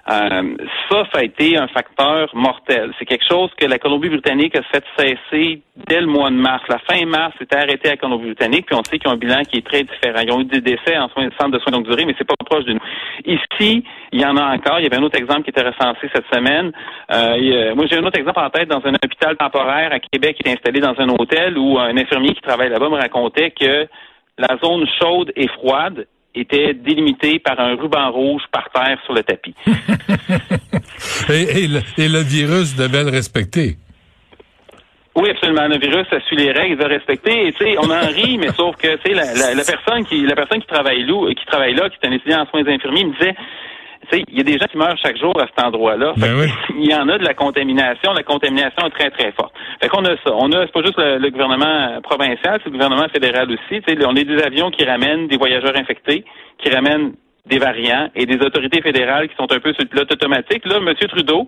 Euh, 0.10 0.56
ça, 0.90 1.04
ça 1.14 1.20
a 1.20 1.24
été 1.24 1.58
un 1.58 1.68
facteur 1.68 2.30
mortel. 2.34 2.92
C'est 2.98 3.06
quelque 3.06 3.26
chose 3.30 3.52
que 3.58 3.66
la 3.66 3.78
Colombie-Britannique 3.78 4.56
a 4.56 4.64
fait 4.64 4.84
cesser 4.98 5.62
dès 5.88 6.02
le 6.02 6.08
mois 6.08 6.30
de 6.30 6.36
mars. 6.36 6.64
La 6.70 6.80
fin 6.80 7.06
mars, 7.06 7.34
c'était 7.38 7.58
arrêté 7.58 7.90
à 7.90 7.92
la 7.92 7.98
Colombie-Britannique, 7.98 8.66
puis 8.66 8.76
on 8.76 8.84
sait 8.84 8.98
qu'ils 8.98 9.10
ont 9.10 9.14
un 9.14 9.18
bilan 9.18 9.44
qui 9.44 9.60
est 9.60 9.66
très 9.66 9.84
différent. 9.84 10.22
Ils 10.26 10.32
ont 10.32 10.42
eu 10.42 10.46
des 10.46 10.62
décès 10.62 10.98
en 10.98 11.08
soins, 11.10 11.30
centre 11.40 11.52
de 11.52 11.60
soins 11.60 11.74
longue 11.74 11.86
durée, 11.86 12.06
mais 12.06 12.16
c'est 12.18 12.28
pas 12.28 12.36
proche 12.44 12.66
de 12.66 12.74
nous. 12.74 12.80
Ici, 13.26 13.84
il 14.12 14.22
y 14.22 14.26
en 14.26 14.38
a 14.38 14.56
encore. 14.56 14.80
Il 14.80 14.84
y 14.84 14.88
avait 14.88 14.98
un 14.98 15.04
autre 15.04 15.20
exemple 15.20 15.44
qui 15.44 15.52
était 15.52 15.64
recensé 15.64 16.10
cette 16.14 16.26
semaine. 16.34 16.72
Euh, 17.12 17.76
moi, 17.76 17.86
j'ai 17.90 17.98
un 17.98 18.04
autre 18.04 18.18
exemple 18.18 18.40
en 18.40 18.50
tête 18.50 18.70
dans 18.70 18.82
un 18.84 18.94
hôpital 18.96 19.38
temporaire 19.38 19.92
à 19.94 20.00
Québec 20.00 20.38
qui 20.38 20.50
est 20.50 20.54
installé 20.54 20.80
dans 20.80 20.96
un 20.98 21.10
hôtel 21.10 21.58
où 21.58 21.78
un 21.78 21.96
infirmier 21.96 22.34
qui 22.34 22.42
travaille 22.42 22.70
là-bas 22.70 22.90
me 22.90 22.96
racontait 22.96 23.52
que 23.52 23.88
la 24.38 24.58
zone 24.64 24.88
chaude 25.00 25.32
et 25.36 25.48
froide 25.48 26.08
était 26.34 26.74
délimité 26.74 27.40
par 27.40 27.60
un 27.60 27.76
ruban 27.76 28.12
rouge 28.12 28.44
par 28.52 28.70
terre 28.70 28.98
sur 29.06 29.14
le 29.14 29.24
tapis. 29.24 29.56
et, 31.30 31.68
le, 31.68 32.22
virus 32.22 32.76
devait 32.76 33.04
le 33.04 33.10
respecter. 33.10 33.76
Oui, 35.16 35.30
absolument. 35.30 35.68
Le 35.68 35.78
virus, 35.78 36.08
ça 36.10 36.22
suit 36.22 36.38
les 36.38 36.52
règles, 36.52 36.78
il 36.80 36.86
respecter. 36.86 37.48
Et, 37.50 37.78
on 37.78 37.90
en 37.90 38.08
rit, 38.08 38.38
mais 38.38 38.52
sauf 38.54 38.78
que 38.78 38.88
la, 39.10 39.54
la, 39.54 39.64
personne 39.64 40.06
qui 40.06 40.22
la 40.26 40.36
personne 40.36 40.62
qui 40.62 40.68
travaille 40.68 41.04
là, 41.04 41.34
qui 41.34 41.46
travaille 41.46 41.76
là, 41.76 41.90
qui 41.90 41.98
est 42.02 42.08
un 42.08 42.14
étudiant 42.14 42.42
en 42.42 42.46
soins 42.46 42.66
infirmiers, 42.66 43.06
me 43.06 43.14
disait 43.14 43.36
il 44.14 44.38
y 44.38 44.42
a 44.42 44.44
des 44.44 44.58
gens 44.58 44.66
qui 44.70 44.78
meurent 44.78 44.98
chaque 45.02 45.18
jour 45.18 45.34
à 45.40 45.48
cet 45.48 45.64
endroit-là. 45.64 46.14
Ben 46.18 46.48
il 46.78 46.90
y 46.90 46.94
en 46.94 47.08
a 47.10 47.18
de 47.18 47.24
la 47.24 47.34
contamination. 47.34 48.14
La 48.14 48.24
contamination 48.24 48.88
est 48.88 48.92
très, 48.92 49.10
très 49.12 49.32
forte. 49.32 49.54
Fait 49.82 49.90
qu'on 49.90 50.04
a 50.06 50.16
ça. 50.18 50.34
On 50.34 50.52
a, 50.52 50.66
c'est 50.66 50.74
pas 50.74 50.84
juste 50.84 50.98
le, 50.98 51.30
gouvernement 51.30 52.02
provincial, 52.02 52.60
c'est 52.64 52.66
le 52.66 52.72
gouvernement 52.72 53.08
fédéral 53.14 53.50
aussi. 53.52 53.82
on 54.06 54.16
a 54.16 54.24
des 54.24 54.44
avions 54.44 54.72
qui 54.72 54.84
ramènent 54.84 55.28
des 55.28 55.38
voyageurs 55.38 55.76
infectés, 55.76 56.26
qui 56.58 56.70
ramènent 56.70 57.14
des 57.46 57.58
variants 57.58 58.10
et 58.16 58.26
des 58.26 58.38
autorités 58.46 58.82
fédérales 58.82 59.28
qui 59.28 59.36
sont 59.36 59.52
un 59.52 59.60
peu 59.60 59.74
sur 59.74 59.84
le 59.84 59.90
pilote 59.90 60.12
automatique. 60.12 60.66
Là, 60.66 60.78
M. 60.78 60.94
Trudeau, 61.10 61.48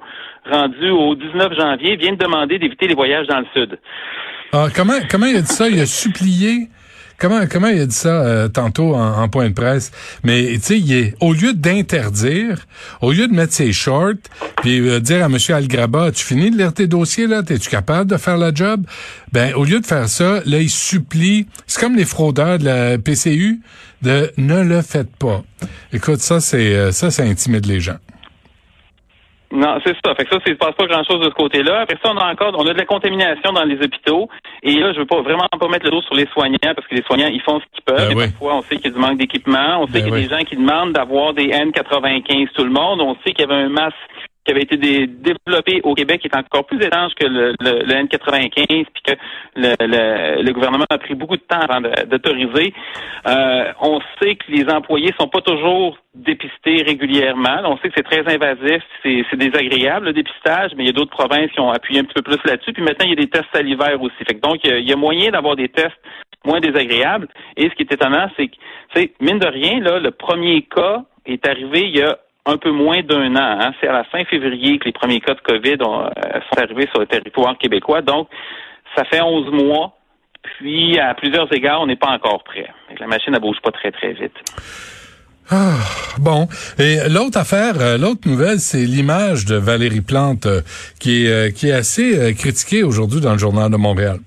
rendu 0.50 0.90
au 0.90 1.16
19 1.16 1.54
janvier, 1.58 1.96
vient 1.98 2.14
de 2.14 2.18
demander 2.18 2.58
d'éviter 2.58 2.88
les 2.88 2.96
voyages 2.96 3.28
dans 3.28 3.40
le 3.40 3.46
sud. 3.54 3.78
Ah, 4.52 4.68
comment, 4.76 4.94
comment 5.10 5.28
il 5.28 5.38
a 5.38 5.42
dit 5.42 5.48
ça? 5.48 5.70
Il 5.70 5.80
a 5.80 5.86
supplié 5.86 6.68
comment 7.18 7.46
comment 7.50 7.68
il 7.68 7.82
a 7.82 7.86
dit 7.86 7.96
ça 7.96 8.10
euh, 8.10 8.48
tantôt 8.48 8.96
en, 8.96 9.28
point 9.30 9.50
de 9.50 9.54
presse? 9.54 9.92
Mais 10.24 10.54
tu 10.56 10.62
sais, 10.62 10.80
il 10.80 10.94
est 10.94 11.16
au 11.20 11.34
lieu 11.34 11.54
d'interdire, 11.54 12.66
au 13.02 13.12
lieu 13.12 13.28
de 13.28 13.34
mettre 13.34 13.54
ses 13.54 13.74
shorts, 13.74 14.14
puis 14.62 14.80
euh, 14.80 15.00
dire 15.00 15.24
à 15.24 15.30
Monsieur 15.30 15.56
Algraba, 15.56 16.12
tu 16.12 16.24
finis 16.24 16.52
de 16.52 16.58
lire 16.58 16.74
tes 16.74 16.88
dossiers 16.88 17.28
là, 17.28 17.42
es-tu 17.48 17.70
capable 17.70 18.10
de 18.10 18.18
faire 18.18 18.38
la 18.38 18.54
job? 18.54 18.86
Ben 19.32 19.54
au 19.54 19.66
lieu 19.66 19.80
de 19.80 19.86
faire 19.86 20.10
ça, 20.10 20.42
là 20.46 20.60
il 20.60 20.70
supplie. 20.70 21.48
C'est 21.68 21.80
comme 21.80 21.96
les 21.96 22.06
fraudeurs 22.06 22.60
de 22.60 22.66
la 22.66 22.98
PCU 22.98 23.62
de 24.02 24.32
ne 24.38 24.62
le 24.62 24.82
faites 24.82 25.16
pas. 25.16 25.44
Écoute, 25.94 26.20
ça 26.20 26.40
c'est 26.40 26.76
euh, 26.76 26.92
ça 26.92 27.12
ça 27.12 27.24
intimide 27.24 27.66
les 27.66 27.80
gens. 27.80 27.98
Non, 29.54 29.78
c'est 29.86 29.96
ça. 30.04 30.16
Fait 30.16 30.26
que 30.26 30.32
ça, 30.32 30.40
c'est 30.44 30.56
passe 30.56 30.74
pas 30.74 30.88
grand 30.88 31.04
chose 31.04 31.20
de 31.20 31.30
ce 31.30 31.36
côté-là. 31.36 31.82
Après 31.82 31.98
ça, 32.04 32.12
on 32.12 32.18
a 32.18 32.32
encore, 32.32 32.56
on 32.58 32.66
a 32.66 32.74
de 32.74 32.78
la 32.78 32.86
contamination 32.86 33.54
dans 33.54 33.64
les 33.64 33.76
hôpitaux. 33.76 34.28
Et 34.64 34.74
là, 34.80 34.94
je 34.94 35.00
veux 35.00 35.06
pas 35.06 35.22
vraiment 35.22 35.48
pas 35.60 35.68
mettre 35.68 35.86
le 35.86 35.92
dos 35.92 36.02
sur 36.02 36.16
les 36.16 36.26
soignants 36.34 36.58
parce 36.76 36.88
que 36.88 36.96
les 36.96 37.04
soignants, 37.04 37.28
ils 37.28 37.42
font 37.42 37.60
ce 37.60 37.66
qu'ils 37.72 37.84
peuvent. 37.86 38.16
Ben 38.16 38.32
parfois, 38.32 38.56
on 38.56 38.62
sait 38.64 38.78
qu'il 38.78 38.86
y 38.86 38.88
a 38.88 38.92
du 38.96 39.00
manque 39.00 39.20
d'équipement. 39.20 39.82
On 39.82 39.86
sait 39.86 40.02
ben 40.02 40.06
qu'il 40.06 40.14
y 40.14 40.18
a 40.18 40.28
des 40.28 40.36
gens 40.36 40.44
qui 40.44 40.56
demandent 40.56 40.94
d'avoir 40.94 41.36
des 41.36 41.50
N95 41.50 42.48
tout 42.56 42.64
le 42.64 42.72
monde. 42.72 43.00
On 43.02 43.14
sait 43.24 43.34
qu'il 43.34 43.48
y 43.48 43.52
avait 43.52 43.62
un 43.62 43.70
masque 43.70 43.96
qui 44.46 44.52
avait 44.52 44.64
été 44.64 44.78
développé 45.08 45.82
au 45.84 45.94
Québec 45.94 46.22
qui 46.22 46.28
est 46.28 46.38
encore 46.38 46.66
plus 46.66 46.82
étanche 46.82 47.14
que 47.16 47.26
le, 47.26 47.54
N95, 48.04 48.66
puis 48.68 49.04
que 49.06 49.14
le, 49.56 50.52
gouvernement 50.52 50.86
a 50.90 50.98
pris 50.98 51.16
beaucoup 51.16 51.38
de 51.38 51.42
temps 51.42 51.60
avant 51.60 51.82
d'autoriser. 51.82 52.74
Euh, 53.28 53.72
on 53.82 54.00
sait 54.22 54.36
que 54.36 54.52
les 54.52 54.68
employés 54.70 55.14
sont 55.20 55.28
pas 55.28 55.42
toujours 55.42 55.98
dépistés 56.14 56.84
régulièrement. 56.84 57.62
On 57.66 57.78
sait 57.78 57.90
que 57.90 57.96
c'est 57.96 58.04
très 58.04 58.34
invasif, 58.34 58.84
c'est 59.04 59.38
désagréable 59.38 60.04
le 60.04 60.14
dépistage, 60.14 60.72
mais 60.76 60.84
il 60.84 60.88
y 60.88 60.90
a 60.90 60.94
d'autres 60.94 61.16
provinces 61.16 61.52
qui 61.52 61.60
ont 61.60 61.72
appuyé 61.72 62.02
un 62.02 62.04
petit 62.04 62.14
peu 62.14 62.22
plus 62.22 62.40
là-dessus. 62.46 62.74
Puis 62.74 62.84
maintenant, 62.84 63.06
il 63.06 63.12
y 63.12 63.14
a 63.14 63.22
des 63.24 63.30
tests 63.30 63.50
salivaires 63.54 64.02
aussi. 64.02 64.16
Fait 64.28 64.36
que 64.36 64.42
donc, 64.42 64.60
il 64.64 64.88
y 64.88 64.94
a, 64.94 64.96
moyen 64.96 65.32
d'avoir 65.32 65.56
des 65.56 65.70
tests 65.70 65.98
moins 66.46 66.60
désagréables. 66.60 67.28
Et 67.58 67.70
ce 67.70 67.76
qui 67.76 67.84
est 67.84 67.92
étonnant, 67.92 68.30
c'est 68.38 68.48
que, 68.48 68.56
mine 69.22 69.40
de 69.40 69.48
rien, 69.48 69.80
là, 69.80 70.00
le 70.00 70.12
premier 70.12 70.64
cas 70.64 71.04
est 71.26 71.48
arrivé 71.48 71.88
il 71.88 71.98
y 71.98 72.02
a 72.02 72.18
un 72.46 72.58
peu 72.58 72.72
moins 72.72 73.02
d'un 73.02 73.36
an. 73.36 73.60
Hein. 73.60 73.74
C'est 73.80 73.88
à 73.88 73.94
la 73.94 74.04
fin 74.06 74.24
février 74.26 74.78
que 74.80 74.86
les 74.86 74.92
premiers 74.92 75.22
cas 75.22 75.34
de 75.34 75.42
COVID 75.42 75.78
ont, 75.82 76.04
euh, 76.06 76.10
sont 76.50 76.62
arrivés 76.62 76.88
sur 76.92 77.00
le 77.00 77.08
territoire 77.08 77.58
québécois. 77.58 78.02
Donc, 78.02 78.28
ça 78.96 79.06
fait 79.06 79.22
11 79.22 79.52
mois. 79.52 79.98
Puis, 80.58 81.00
à 81.00 81.14
plusieurs 81.14 81.52
égards, 81.54 81.82
on 81.82 81.88
n'est 81.88 81.96
pas 81.96 82.10
encore 82.10 82.44
prêt. 82.44 82.68
La 83.00 83.08
machine 83.08 83.32
ne 83.34 83.40
bouge 83.40 83.62
pas 83.64 83.72
très, 83.72 83.92
très 83.92 84.12
vite. 84.12 84.36
Ah, 85.50 85.78
bon. 86.20 86.48
Et 86.80 86.98
l'autre 87.10 87.38
affaire, 87.38 87.80
euh, 87.80 87.98
l'autre 87.98 88.28
nouvelle, 88.28 88.60
c'est 88.60 88.86
l'image 88.86 89.46
de 89.46 89.56
Valérie 89.56 90.02
Plante 90.02 90.46
euh, 90.46 90.62
qui, 91.00 91.26
est, 91.26 91.56
qui 91.56 91.70
est 91.70 91.74
assez 91.74 92.34
critiquée 92.36 92.84
aujourd'hui 92.84 93.22
dans 93.22 93.34
le 93.34 93.40
Journal 93.40 93.72
de 93.72 93.78
Montréal. 93.78 94.18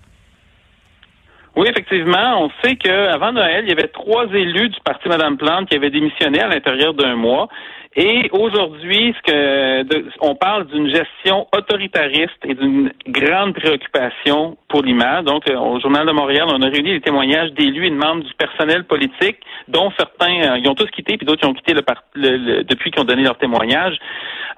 Oui, 1.54 1.68
effectivement. 1.68 2.44
On 2.44 2.50
sait 2.62 2.76
qu'avant 2.76 3.32
Noël, 3.32 3.64
il 3.64 3.70
y 3.70 3.72
avait 3.72 3.88
trois 3.88 4.26
élus 4.26 4.68
du 4.68 4.80
parti 4.84 5.08
Madame 5.08 5.38
Plante 5.38 5.68
qui 5.68 5.76
avaient 5.76 5.90
démissionné 5.90 6.40
à 6.40 6.48
l'intérieur 6.48 6.92
d'un 6.92 7.16
mois. 7.16 7.48
Et 7.98 8.28
aujourd'hui, 8.32 9.14
ce 9.16 9.32
que 9.32 10.16
on 10.20 10.34
parle 10.34 10.66
d'une 10.66 10.88
gestion 10.88 11.46
autoritariste 11.56 12.38
et 12.44 12.54
d'une 12.54 12.92
grande 13.08 13.54
préoccupation 13.54 14.58
pour 14.68 14.82
l'image. 14.82 15.24
Donc, 15.24 15.48
euh, 15.48 15.56
au 15.56 15.80
Journal 15.80 16.06
de 16.06 16.12
Montréal, 16.12 16.46
on 16.48 16.60
a 16.60 16.68
réuni 16.68 16.92
les 16.92 17.00
témoignages 17.00 17.52
d'élus 17.52 17.86
et 17.86 17.90
de 17.90 17.96
membres 17.96 18.22
du 18.22 18.34
personnel 18.34 18.84
politique, 18.84 19.38
dont 19.68 19.90
certains, 19.96 20.42
euh, 20.42 20.58
ils 20.58 20.68
ont 20.68 20.74
tous 20.74 20.90
quitté, 20.90 21.16
puis 21.16 21.26
d'autres 21.26 21.48
ont 21.48 21.54
quitté 21.54 21.72
le, 21.72 22.62
depuis 22.64 22.90
qu'ils 22.90 23.00
ont 23.00 23.06
donné 23.06 23.22
leur 23.22 23.38
témoignage. 23.38 23.96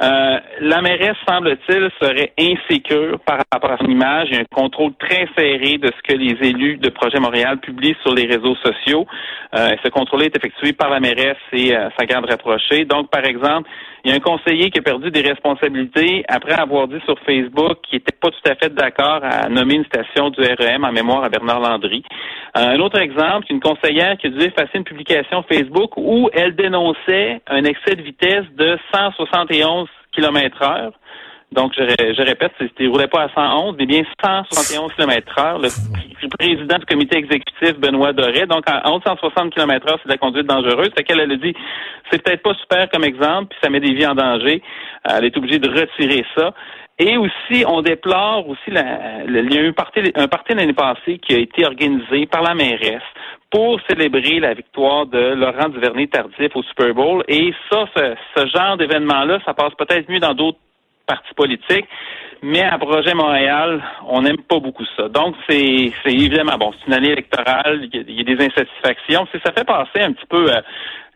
Euh, 0.00 0.38
la 0.61 0.80
mairesse, 0.80 1.16
semble-t-il, 1.28 1.90
serait 2.00 2.33
insécure 2.38 3.18
par 3.21 3.40
rapport 3.52 3.73
à 3.73 3.78
son 3.78 3.90
image. 3.90 4.28
Il 4.30 4.37
y 4.37 4.38
a 4.38 4.42
un 4.42 4.45
contrôle 4.45 4.92
très 4.99 5.28
serré 5.37 5.78
de 5.78 5.88
ce 5.88 6.02
que 6.12 6.16
les 6.16 6.37
élus 6.49 6.76
de 6.76 6.88
Projet 6.88 7.18
Montréal 7.18 7.59
publient 7.59 7.97
sur 8.02 8.14
les 8.14 8.26
réseaux 8.26 8.57
sociaux. 8.57 9.07
Euh, 9.57 9.75
ce 9.83 9.88
contrôle 9.88 10.23
est 10.23 10.37
effectué 10.37 10.73
par 10.73 10.90
la 10.90 11.00
mairesse 11.00 11.37
et 11.52 11.75
sa 11.99 12.07
garde 12.07 12.26
rapprochée. 12.26 12.85
Donc, 12.85 13.11
par 13.11 13.25
exemple, 13.28 13.70
il 14.04 14.11
y 14.11 14.12
a 14.12 14.16
un 14.16 14.20
conseiller 14.20 14.70
qui 14.70 14.78
a 14.78 14.82
perdu 14.82 15.11
des 15.11 15.20
responsabilités 15.20 16.25
après 16.28 16.54
avoir 16.54 16.88
dit 16.88 17.00
sur 17.04 17.18
Facebook 17.20 17.78
qu'il 17.82 17.99
n'était 17.99 18.16
pas 18.20 18.30
tout 18.30 18.50
à 18.50 18.54
fait 18.56 18.75
d'accord 18.75 19.20
à 19.23 19.49
nommer 19.49 19.75
une 19.75 19.85
station 19.85 20.30
du 20.30 20.40
REM 20.40 20.85
en 20.85 20.92
mémoire 20.92 21.23
à 21.25 21.28
Bernard 21.28 21.61
Landry. 21.61 22.02
Euh, 22.56 22.75
un 22.75 22.80
autre 22.80 22.99
exemple, 22.99 23.47
une 23.50 23.61
conseillère 23.61 24.16
qui 24.16 24.28
a 24.28 24.30
dû 24.30 24.40
effacer 24.40 24.78
une 24.78 24.85
publication 24.85 25.42
Facebook 25.42 25.97
où 25.97 26.30
elle 26.32 26.56
dénonçait 26.56 27.40
un 27.47 27.64
excès 27.64 27.94
de 27.94 28.02
vitesse 28.02 28.47
de 28.56 28.78
171 28.92 29.88
km 30.12 30.62
heure. 30.62 30.92
Donc, 31.50 31.73
je, 31.75 31.83
je 31.83 32.23
répète, 32.23 32.52
il 32.61 32.87
ne 32.87 32.93
roulait 32.93 33.09
pas 33.09 33.23
à 33.23 33.28
111, 33.31 33.76
mais 33.78 33.87
bien 33.87 34.02
171 34.23 34.93
km 34.95 35.38
heure. 35.38 35.59
Le, 35.62 36.28
président 36.37 36.78
du 36.78 36.85
comité 36.85 37.17
exécutif, 37.17 37.78
Benoît 37.78 38.12
Doré, 38.12 38.47
donc 38.47 38.64
en, 38.69 38.93
haut 38.93 38.99
de 38.99 39.05
160 39.05 39.55
km 39.55 39.88
heure, 39.88 39.99
c'est 40.02 40.09
de 40.09 40.12
la 40.12 40.19
conduite 40.19 40.47
dangereuse. 40.47 40.90
C'est 40.97 41.05
qu'elle 41.05 41.21
a 41.21 41.26
dit, 41.37 41.55
c'est 42.11 42.23
peut-être 42.23 42.43
pas 42.43 42.55
super 42.55 42.88
comme 42.90 43.05
exemple, 43.05 43.49
puis 43.50 43.59
ça 43.62 43.71
met 43.71 43.81
des 43.81 43.95
vies 43.95 44.07
en 44.07 44.14
danger. 44.14 44.62
Elle 45.05 45.25
est 45.25 45.37
obligée 45.37 45.59
de 45.59 45.69
retirer 45.69 46.25
ça. 46.37 46.52
Et 46.99 47.17
aussi, 47.17 47.64
on 47.67 47.81
déplore 47.81 48.49
aussi, 48.49 48.71
la, 48.71 49.23
il 49.25 49.55
y 49.55 49.59
a 49.59 49.62
eu 49.62 49.69
un 49.69 49.73
parti, 49.73 50.00
un 50.17 50.26
parti 50.26 50.52
l'année 50.52 50.73
passée 50.73 51.19
qui 51.19 51.35
a 51.35 51.38
été 51.38 51.64
organisé 51.64 52.26
par 52.26 52.43
la 52.43 52.55
mairesse 52.55 53.02
pour 53.50 53.81
célébrer 53.88 54.40
la 54.40 54.52
victoire 54.52 55.07
de 55.07 55.35
Laurent 55.35 55.69
Duvernay-Tardif 55.69 56.57
au 56.57 56.62
Super 56.64 56.93
Bowl. 56.93 57.23
Et 57.28 57.55
ça, 57.71 57.85
ce, 57.97 58.14
ce 58.37 58.47
genre 58.49 58.76
d'événement-là, 58.76 59.38
ça 59.47 59.55
passe 59.55 59.73
peut-être 59.78 60.09
mieux 60.11 60.19
dans 60.19 60.35
d'autres 60.35 60.59
partis 61.09 61.35
politiques. 61.35 61.88
Mais 62.41 62.62
à 62.62 62.79
Projet 62.79 63.15
Montréal, 63.15 63.83
on 64.07 64.23
n'aime 64.23 64.38
pas 64.38 64.61
beaucoup 64.61 64.85
ça. 64.97 65.09
Donc, 65.09 65.35
c'est 65.49 65.91
évidemment, 66.05 66.57
bon, 66.57 66.73
c'est 66.79 66.87
une 66.87 66.95
année 66.95 67.11
électorale, 67.11 67.88
il 67.93 68.12
y, 68.12 68.21
a, 68.21 68.25
des 68.25 68.45
insatisfactions. 68.45 69.27
Ça 69.45 69.53
fait 69.53 69.65
passer 69.65 70.00
un 70.00 70.12
petit 70.12 70.27
peu 70.29 70.49
euh, 70.49 70.61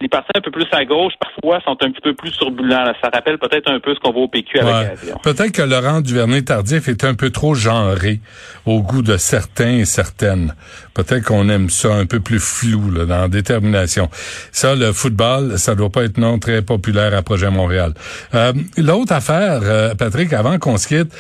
les 0.03 0.09
partis 0.09 0.31
un 0.35 0.41
peu 0.41 0.51
plus 0.51 0.67
à 0.73 0.85
gauche, 0.85 1.13
parfois, 1.19 1.61
sont 1.65 1.77
un 1.81 1.91
petit 1.91 2.01
peu 2.03 2.15
plus 2.15 2.33
turbulents. 2.33 2.93
Ça 3.01 3.09
rappelle 3.13 3.39
peut-être 3.39 3.71
un 3.71 3.81
peu 3.81 3.95
ce 3.95 4.01
qu'on 4.01 4.13
voit 4.13 4.23
au 4.23 4.29
PQ 4.29 4.59
à 4.59 4.63
l'occasion. 4.63 5.19
Peut-être 5.23 5.53
que 5.53 5.63
Laurent 5.63 6.01
Duvernay-Tardif 6.01 6.89
est 6.89 7.05
un 7.05 7.15
peu 7.15 7.31
trop 7.31 7.55
genré 7.55 8.21
au 8.67 8.83
goût 8.83 9.03
de 9.03 9.17
certains 9.17 9.79
et 9.79 9.85
certaines. 9.85 10.55
Peut-être 10.95 11.25
qu'on 11.25 11.49
aime 11.49 11.71
ça 11.71 11.95
un 11.95 12.07
peu 12.07 12.21
plus 12.21 12.41
flou, 12.41 12.91
là, 12.91 13.07
dans 13.07 13.23
la 13.23 13.29
détermination. 13.29 14.09
Ça, 14.51 14.75
le 14.75 14.93
football, 14.93 15.59
ça 15.59 15.75
doit 15.75 15.91
pas 15.91 16.05
être 16.05 16.19
non 16.19 16.39
très 16.39 16.63
populaire 16.63 17.15
à 17.15 17.23
Projet 17.23 17.51
Montréal. 17.51 17.95
Euh, 18.35 18.53
L'autre 18.77 19.13
affaire, 19.13 19.61
euh, 19.63 19.95
Patrick, 19.95 20.33
avant 20.33 20.59
qu'on 20.59 20.77
se 20.77 20.89
quitte, 20.89 21.13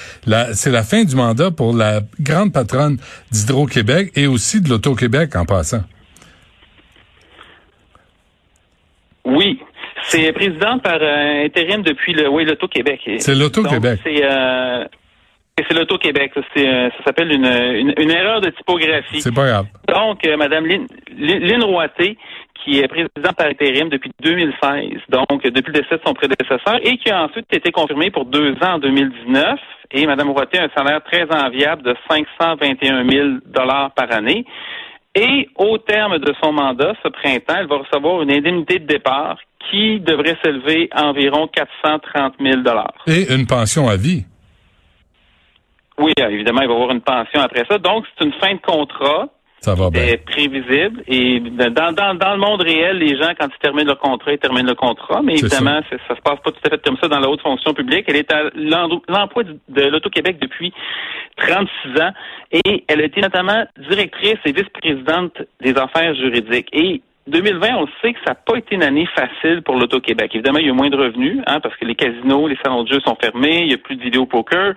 c'est 0.52 0.70
la 0.70 0.82
fin 0.82 1.04
du 1.04 1.14
mandat 1.14 1.50
pour 1.50 1.74
la 1.74 2.00
grande 2.20 2.52
patronne 2.52 2.98
d'Hydro-Québec 3.30 4.12
et 4.16 4.26
aussi 4.26 4.60
de 4.60 4.68
l'Auto-Québec 4.68 5.36
en 5.36 5.44
passant. 5.44 5.82
Oui. 9.24 9.60
C'est 10.02 10.32
présidente 10.32 10.82
par 10.82 10.98
euh, 11.00 11.44
intérim 11.44 11.82
depuis 11.82 12.12
le 12.12 12.28
oui 12.28 12.44
l'Auto-Québec. 12.44 13.00
C'est 13.18 13.34
l'Auto-Québec. 13.34 14.00
C'est 14.04 14.24
euh, 14.24 14.84
c'est 15.58 15.74
l'Auto-Québec. 15.74 16.32
Euh, 16.36 16.90
ça 16.90 17.04
s'appelle 17.04 17.30
une, 17.30 17.94
une, 17.98 18.10
erreur 18.10 18.40
de 18.40 18.50
typographie. 18.50 19.20
C'est 19.20 19.34
pas 19.34 19.46
grave. 19.46 19.66
Donc, 19.88 20.26
euh, 20.26 20.36
Madame 20.36 20.66
Lynn, 20.66 20.86
Lynn 21.18 21.62
Roité, 21.62 22.16
qui 22.64 22.78
est 22.78 22.88
présidente 22.88 23.36
par 23.36 23.48
intérim 23.48 23.88
depuis 23.88 24.10
2016, 24.22 25.00
donc 25.08 25.42
depuis 25.42 25.72
le 25.72 25.80
décès 25.80 25.96
de 25.96 26.02
son 26.06 26.14
prédécesseur, 26.14 26.78
et 26.82 26.96
qui 26.96 27.10
a 27.10 27.24
ensuite 27.24 27.46
été 27.52 27.70
confirmée 27.70 28.10
pour 28.10 28.24
deux 28.24 28.52
ans 28.62 28.74
en 28.74 28.78
2019. 28.78 29.58
Et 29.90 30.06
Mme 30.06 30.30
Roité 30.30 30.58
a 30.58 30.64
un 30.64 30.70
salaire 30.74 31.02
très 31.02 31.26
enviable 31.30 31.82
de 31.82 31.94
521 32.08 33.08
000 33.08 33.28
dollars 33.46 33.90
par 33.94 34.10
année. 34.12 34.46
Et 35.14 35.48
au 35.56 35.76
terme 35.78 36.18
de 36.18 36.32
son 36.42 36.52
mandat, 36.52 36.94
ce 37.02 37.08
printemps, 37.08 37.56
elle 37.58 37.66
va 37.66 37.78
recevoir 37.78 38.22
une 38.22 38.30
indemnité 38.30 38.78
de 38.78 38.86
départ 38.86 39.38
qui 39.70 40.00
devrait 40.00 40.38
s'élever 40.42 40.88
à 40.90 41.06
environ 41.06 41.48
430 41.48 42.34
000 42.40 42.62
Et 43.06 43.34
une 43.34 43.46
pension 43.46 43.88
à 43.88 43.96
vie. 43.96 44.24
Oui, 45.98 46.12
évidemment, 46.16 46.62
il 46.62 46.68
va 46.68 46.74
avoir 46.74 46.90
une 46.92 47.02
pension 47.02 47.40
après 47.40 47.64
ça. 47.68 47.78
Donc, 47.78 48.06
c'est 48.18 48.24
une 48.24 48.32
fin 48.34 48.54
de 48.54 48.60
contrat 48.60 49.28
ça 49.62 49.74
va 49.74 49.90
bien. 49.90 50.16
prévisible. 50.26 51.02
Et 51.06 51.40
dans, 51.40 51.92
dans, 51.92 52.14
dans 52.14 52.32
le 52.32 52.38
monde 52.38 52.62
réel, 52.62 52.98
les 52.98 53.16
gens, 53.16 53.32
quand 53.38 53.46
ils 53.46 53.58
terminent 53.62 53.86
leur 53.86 53.98
contrat, 53.98 54.32
ils 54.32 54.38
terminent 54.38 54.68
le 54.68 54.74
contrat. 54.74 55.22
Mais 55.22 55.34
évidemment, 55.34 55.80
ça. 55.88 55.96
ça 56.08 56.16
se 56.16 56.20
passe 56.20 56.40
pas 56.40 56.50
tout 56.50 56.60
à 56.64 56.70
fait 56.70 56.82
comme 56.84 56.96
ça 57.00 57.08
dans 57.08 57.20
la 57.20 57.28
haute 57.28 57.40
fonction 57.42 57.72
publique. 57.72 58.04
Elle 58.08 58.16
est 58.16 58.32
à 58.32 58.50
l'emploi 58.54 59.44
de 59.44 59.82
l'Auto-Québec 59.82 60.38
depuis 60.40 60.72
36 61.36 62.00
ans 62.00 62.10
et 62.52 62.84
elle 62.88 63.00
a 63.00 63.04
été 63.04 63.20
notamment 63.20 63.64
directrice 63.88 64.38
et 64.44 64.52
vice-présidente 64.52 65.42
des 65.60 65.76
affaires 65.76 66.14
juridiques. 66.16 66.68
Et 66.72 67.00
2020, 67.28 67.76
on 67.76 67.86
sait 68.00 68.12
que 68.14 68.18
ça 68.24 68.32
n'a 68.32 68.34
pas 68.34 68.56
été 68.56 68.74
une 68.74 68.82
année 68.82 69.06
facile 69.14 69.62
pour 69.62 69.76
l'Auto-Québec. 69.76 70.32
Évidemment, 70.34 70.58
il 70.58 70.66
y 70.66 70.70
a 70.70 70.74
moins 70.74 70.90
de 70.90 70.96
revenus, 70.96 71.38
hein, 71.46 71.60
parce 71.60 71.76
que 71.76 71.84
les 71.84 71.94
casinos, 71.94 72.48
les 72.48 72.58
salons 72.64 72.82
de 72.82 72.92
jeux 72.92 73.00
sont 73.00 73.16
fermés, 73.20 73.60
il 73.60 73.68
n'y 73.68 73.74
a 73.74 73.78
plus 73.78 73.96
de 73.96 74.02
vidéo 74.02 74.26
poker. 74.26 74.74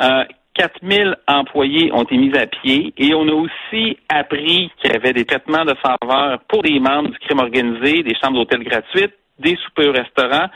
Euh, 0.00 0.24
4000 0.54 1.16
employés 1.26 1.90
ont 1.92 2.02
été 2.02 2.16
mis 2.16 2.36
à 2.36 2.46
pied 2.46 2.92
et 2.98 3.14
on 3.14 3.26
a 3.28 3.32
aussi 3.32 3.96
appris 4.08 4.70
qu'il 4.80 4.92
y 4.92 4.96
avait 4.96 5.12
des 5.12 5.24
traitements 5.24 5.64
de 5.64 5.74
faveur 5.74 6.38
pour 6.48 6.62
des 6.62 6.78
membres 6.78 7.10
du 7.10 7.18
crime 7.18 7.38
organisé, 7.38 8.02
des 8.02 8.14
chambres 8.22 8.38
d'hôtel 8.38 8.62
gratuites, 8.64 9.14
des 9.38 9.56
soupers 9.64 9.88
au 9.88 9.92
restaurant, 9.92 10.48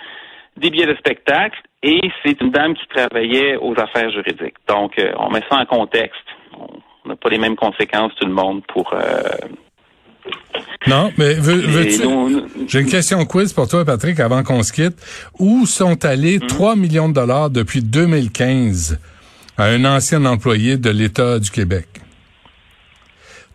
des 0.57 0.71
billets 0.71 0.87
de 0.87 0.97
spectacle 0.97 1.59
et 1.83 2.01
c'est 2.25 2.41
une 2.41 2.51
dame 2.51 2.75
qui 2.75 2.87
travaillait 2.89 3.57
aux 3.57 3.73
affaires 3.79 4.11
juridiques. 4.11 4.57
Donc, 4.69 4.99
euh, 4.99 5.13
on 5.19 5.31
met 5.31 5.43
ça 5.51 5.59
en 5.59 5.67
contexte. 5.67 6.27
On 6.53 7.09
n'a 7.09 7.17
pas 7.17 7.29
les 7.31 7.39
mêmes 7.39 7.57
conséquences 7.57 8.13
tout 8.21 8.27
le 8.27 8.33
monde 8.33 8.63
pour 8.67 8.93
euh, 8.93 9.23
Non, 10.87 11.11
mais 11.17 11.35
veux, 11.35 11.61
veux-tu... 11.61 12.67
J'ai 12.69 12.81
une 12.81 12.91
question 12.91 13.25
quiz 13.25 13.53
pour 13.53 13.69
toi, 13.69 13.85
Patrick, 13.85 14.21
avant 14.21 14.43
qu'on 14.43 14.63
se 14.63 14.73
quitte. 14.73 14.97
Où 15.39 15.65
sont 15.65 16.05
allés 16.05 16.39
Hmm? 16.39 16.47
3 16.49 16.77
millions 16.77 17.09
de 17.09 17.15
dollars 17.15 17.51
depuis 17.51 17.83
2015 17.83 18.99
à 19.59 19.65
un 19.65 19.85
ancien 19.85 20.25
employé 20.25 20.77
de 20.77 20.91
l'État 20.91 21.39
du 21.39 21.51
Québec? 21.51 21.87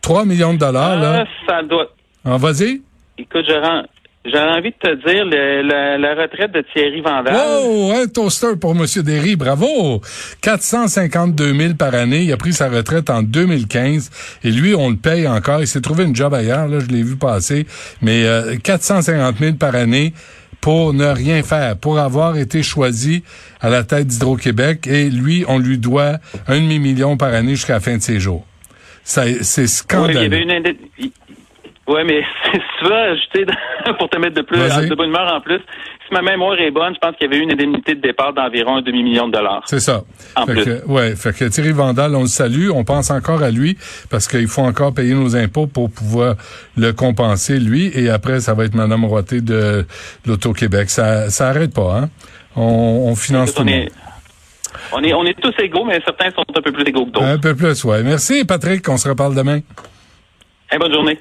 3 0.01 0.25
millions 0.25 0.53
de 0.53 0.59
dollars, 0.59 0.97
Ah, 0.97 1.01
là. 1.01 1.25
ça 1.47 1.61
doit. 1.63 1.87
En 2.25 2.37
vas-y. 2.37 2.81
Écoute, 3.17 3.45
j'aurais 3.47 4.49
envie 4.57 4.71
de 4.71 4.75
te 4.89 4.95
dire 5.07 5.25
le- 5.25 5.97
la 5.97 6.15
retraite 6.15 6.51
de 6.51 6.63
Thierry 6.73 7.01
Vandal. 7.01 7.35
Oh, 7.35 7.91
un 7.95 8.07
toaster 8.07 8.55
pour 8.59 8.71
M. 8.71 8.85
Derry, 9.03 9.35
bravo! 9.35 10.01
452 10.41 11.53
000 11.53 11.73
par 11.75 11.93
année. 11.93 12.21
Il 12.23 12.31
a 12.33 12.37
pris 12.37 12.53
sa 12.53 12.69
retraite 12.69 13.09
en 13.11 13.21
2015 13.21 14.09
et 14.43 14.49
lui, 14.51 14.73
on 14.73 14.89
le 14.89 14.95
paye 14.95 15.27
encore. 15.27 15.61
Il 15.61 15.67
s'est 15.67 15.81
trouvé 15.81 16.03
une 16.05 16.15
job 16.15 16.33
ailleurs, 16.33 16.67
là, 16.67 16.79
je 16.79 16.87
l'ai 16.87 17.03
vu 17.03 17.15
passer. 17.15 17.67
Mais 18.01 18.25
euh, 18.25 18.55
450 18.57 19.37
000 19.37 19.53
par 19.57 19.75
année 19.75 20.13
pour 20.61 20.93
ne 20.93 21.07
rien 21.07 21.41
faire, 21.43 21.75
pour 21.75 21.99
avoir 21.99 22.37
été 22.37 22.61
choisi 22.63 23.23
à 23.59 23.69
la 23.69 23.83
tête 23.83 24.07
d'Hydro-Québec 24.07 24.87
et 24.87 25.09
lui, 25.09 25.43
on 25.47 25.57
lui 25.57 25.77
doit 25.79 26.19
un 26.47 26.59
demi-million 26.59 27.17
par 27.17 27.33
année 27.33 27.55
jusqu'à 27.55 27.73
la 27.73 27.79
fin 27.79 27.97
de 27.97 28.01
ses 28.01 28.19
jours. 28.19 28.45
Ça, 29.03 29.23
C'est 29.41 29.61
Oui, 29.61 29.63
il 29.63 29.63
y 29.63 29.67
scandaleux. 29.67 30.19
avait 30.19 30.43
une 30.43 30.51
Ouais, 31.91 32.05
mais 32.05 32.21
si 32.53 32.59
tu 32.79 32.85
veux 32.85 32.95
ajouter 32.95 33.45
pour 33.99 34.09
te 34.09 34.17
mettre 34.17 34.35
de 34.35 34.41
plus 34.43 34.57
de 34.57 34.95
bonne 34.95 35.09
humeur 35.09 35.33
en 35.33 35.41
plus, 35.41 35.57
si 35.57 36.13
ma 36.13 36.21
mémoire 36.21 36.57
est 36.59 36.71
bonne, 36.71 36.93
je 36.93 36.99
pense 36.99 37.15
qu'il 37.17 37.29
y 37.29 37.33
avait 37.33 37.43
une 37.43 37.51
indemnité 37.51 37.95
de 37.95 38.01
départ 38.01 38.33
d'environ 38.33 38.77
un 38.77 38.81
demi-million 38.81 39.27
de 39.27 39.33
dollars. 39.33 39.63
C'est 39.65 39.81
ça. 39.81 40.03
En 40.37 40.45
fait 40.45 40.53
plus. 40.53 40.65
que, 40.65 40.85
ouais, 40.87 41.15
fait 41.17 41.37
que 41.37 41.45
Thierry 41.45 41.73
Vandal, 41.73 42.15
on 42.15 42.21
le 42.21 42.27
salue, 42.27 42.69
on 42.73 42.85
pense 42.85 43.11
encore 43.11 43.43
à 43.43 43.51
lui 43.51 43.77
parce 44.09 44.27
qu'il 44.29 44.47
faut 44.47 44.61
encore 44.61 44.93
payer 44.93 45.13
nos 45.13 45.35
impôts 45.35 45.67
pour 45.67 45.91
pouvoir 45.91 46.35
le 46.77 46.93
compenser 46.93 47.59
lui 47.59 47.91
et 47.93 48.09
après 48.09 48.39
ça 48.39 48.53
va 48.53 48.63
être 48.65 48.75
Madame 48.75 49.03
Roité 49.03 49.41
de 49.41 49.85
l'Auto-Québec. 50.25 50.89
Ça 50.89 51.29
ça 51.29 51.49
arrête 51.49 51.73
pas 51.73 51.97
hein? 51.97 52.09
On, 52.55 53.09
on 53.09 53.15
finance 53.15 53.53
tout 53.53 53.63
on 53.63 53.65
le 53.65 53.71
est, 53.71 53.79
monde. 53.79 53.89
on 54.93 55.03
est 55.03 55.13
on 55.13 55.25
est 55.25 55.39
tous 55.41 55.53
égaux, 55.61 55.83
mais 55.85 55.99
certains 56.05 56.31
sont 56.31 56.45
un 56.57 56.61
peu 56.61 56.71
plus 56.71 56.83
égaux 56.83 57.05
que 57.05 57.11
d'autres. 57.11 57.25
Un 57.25 57.37
peu 57.37 57.53
plus, 57.55 57.83
ouais. 57.83 58.01
Merci 58.03 58.45
Patrick, 58.45 58.87
on 58.87 58.97
se 58.97 59.09
reparle 59.09 59.35
demain. 59.35 59.59
Hey, 60.71 60.79
bonne 60.79 60.93
journée. 60.93 61.19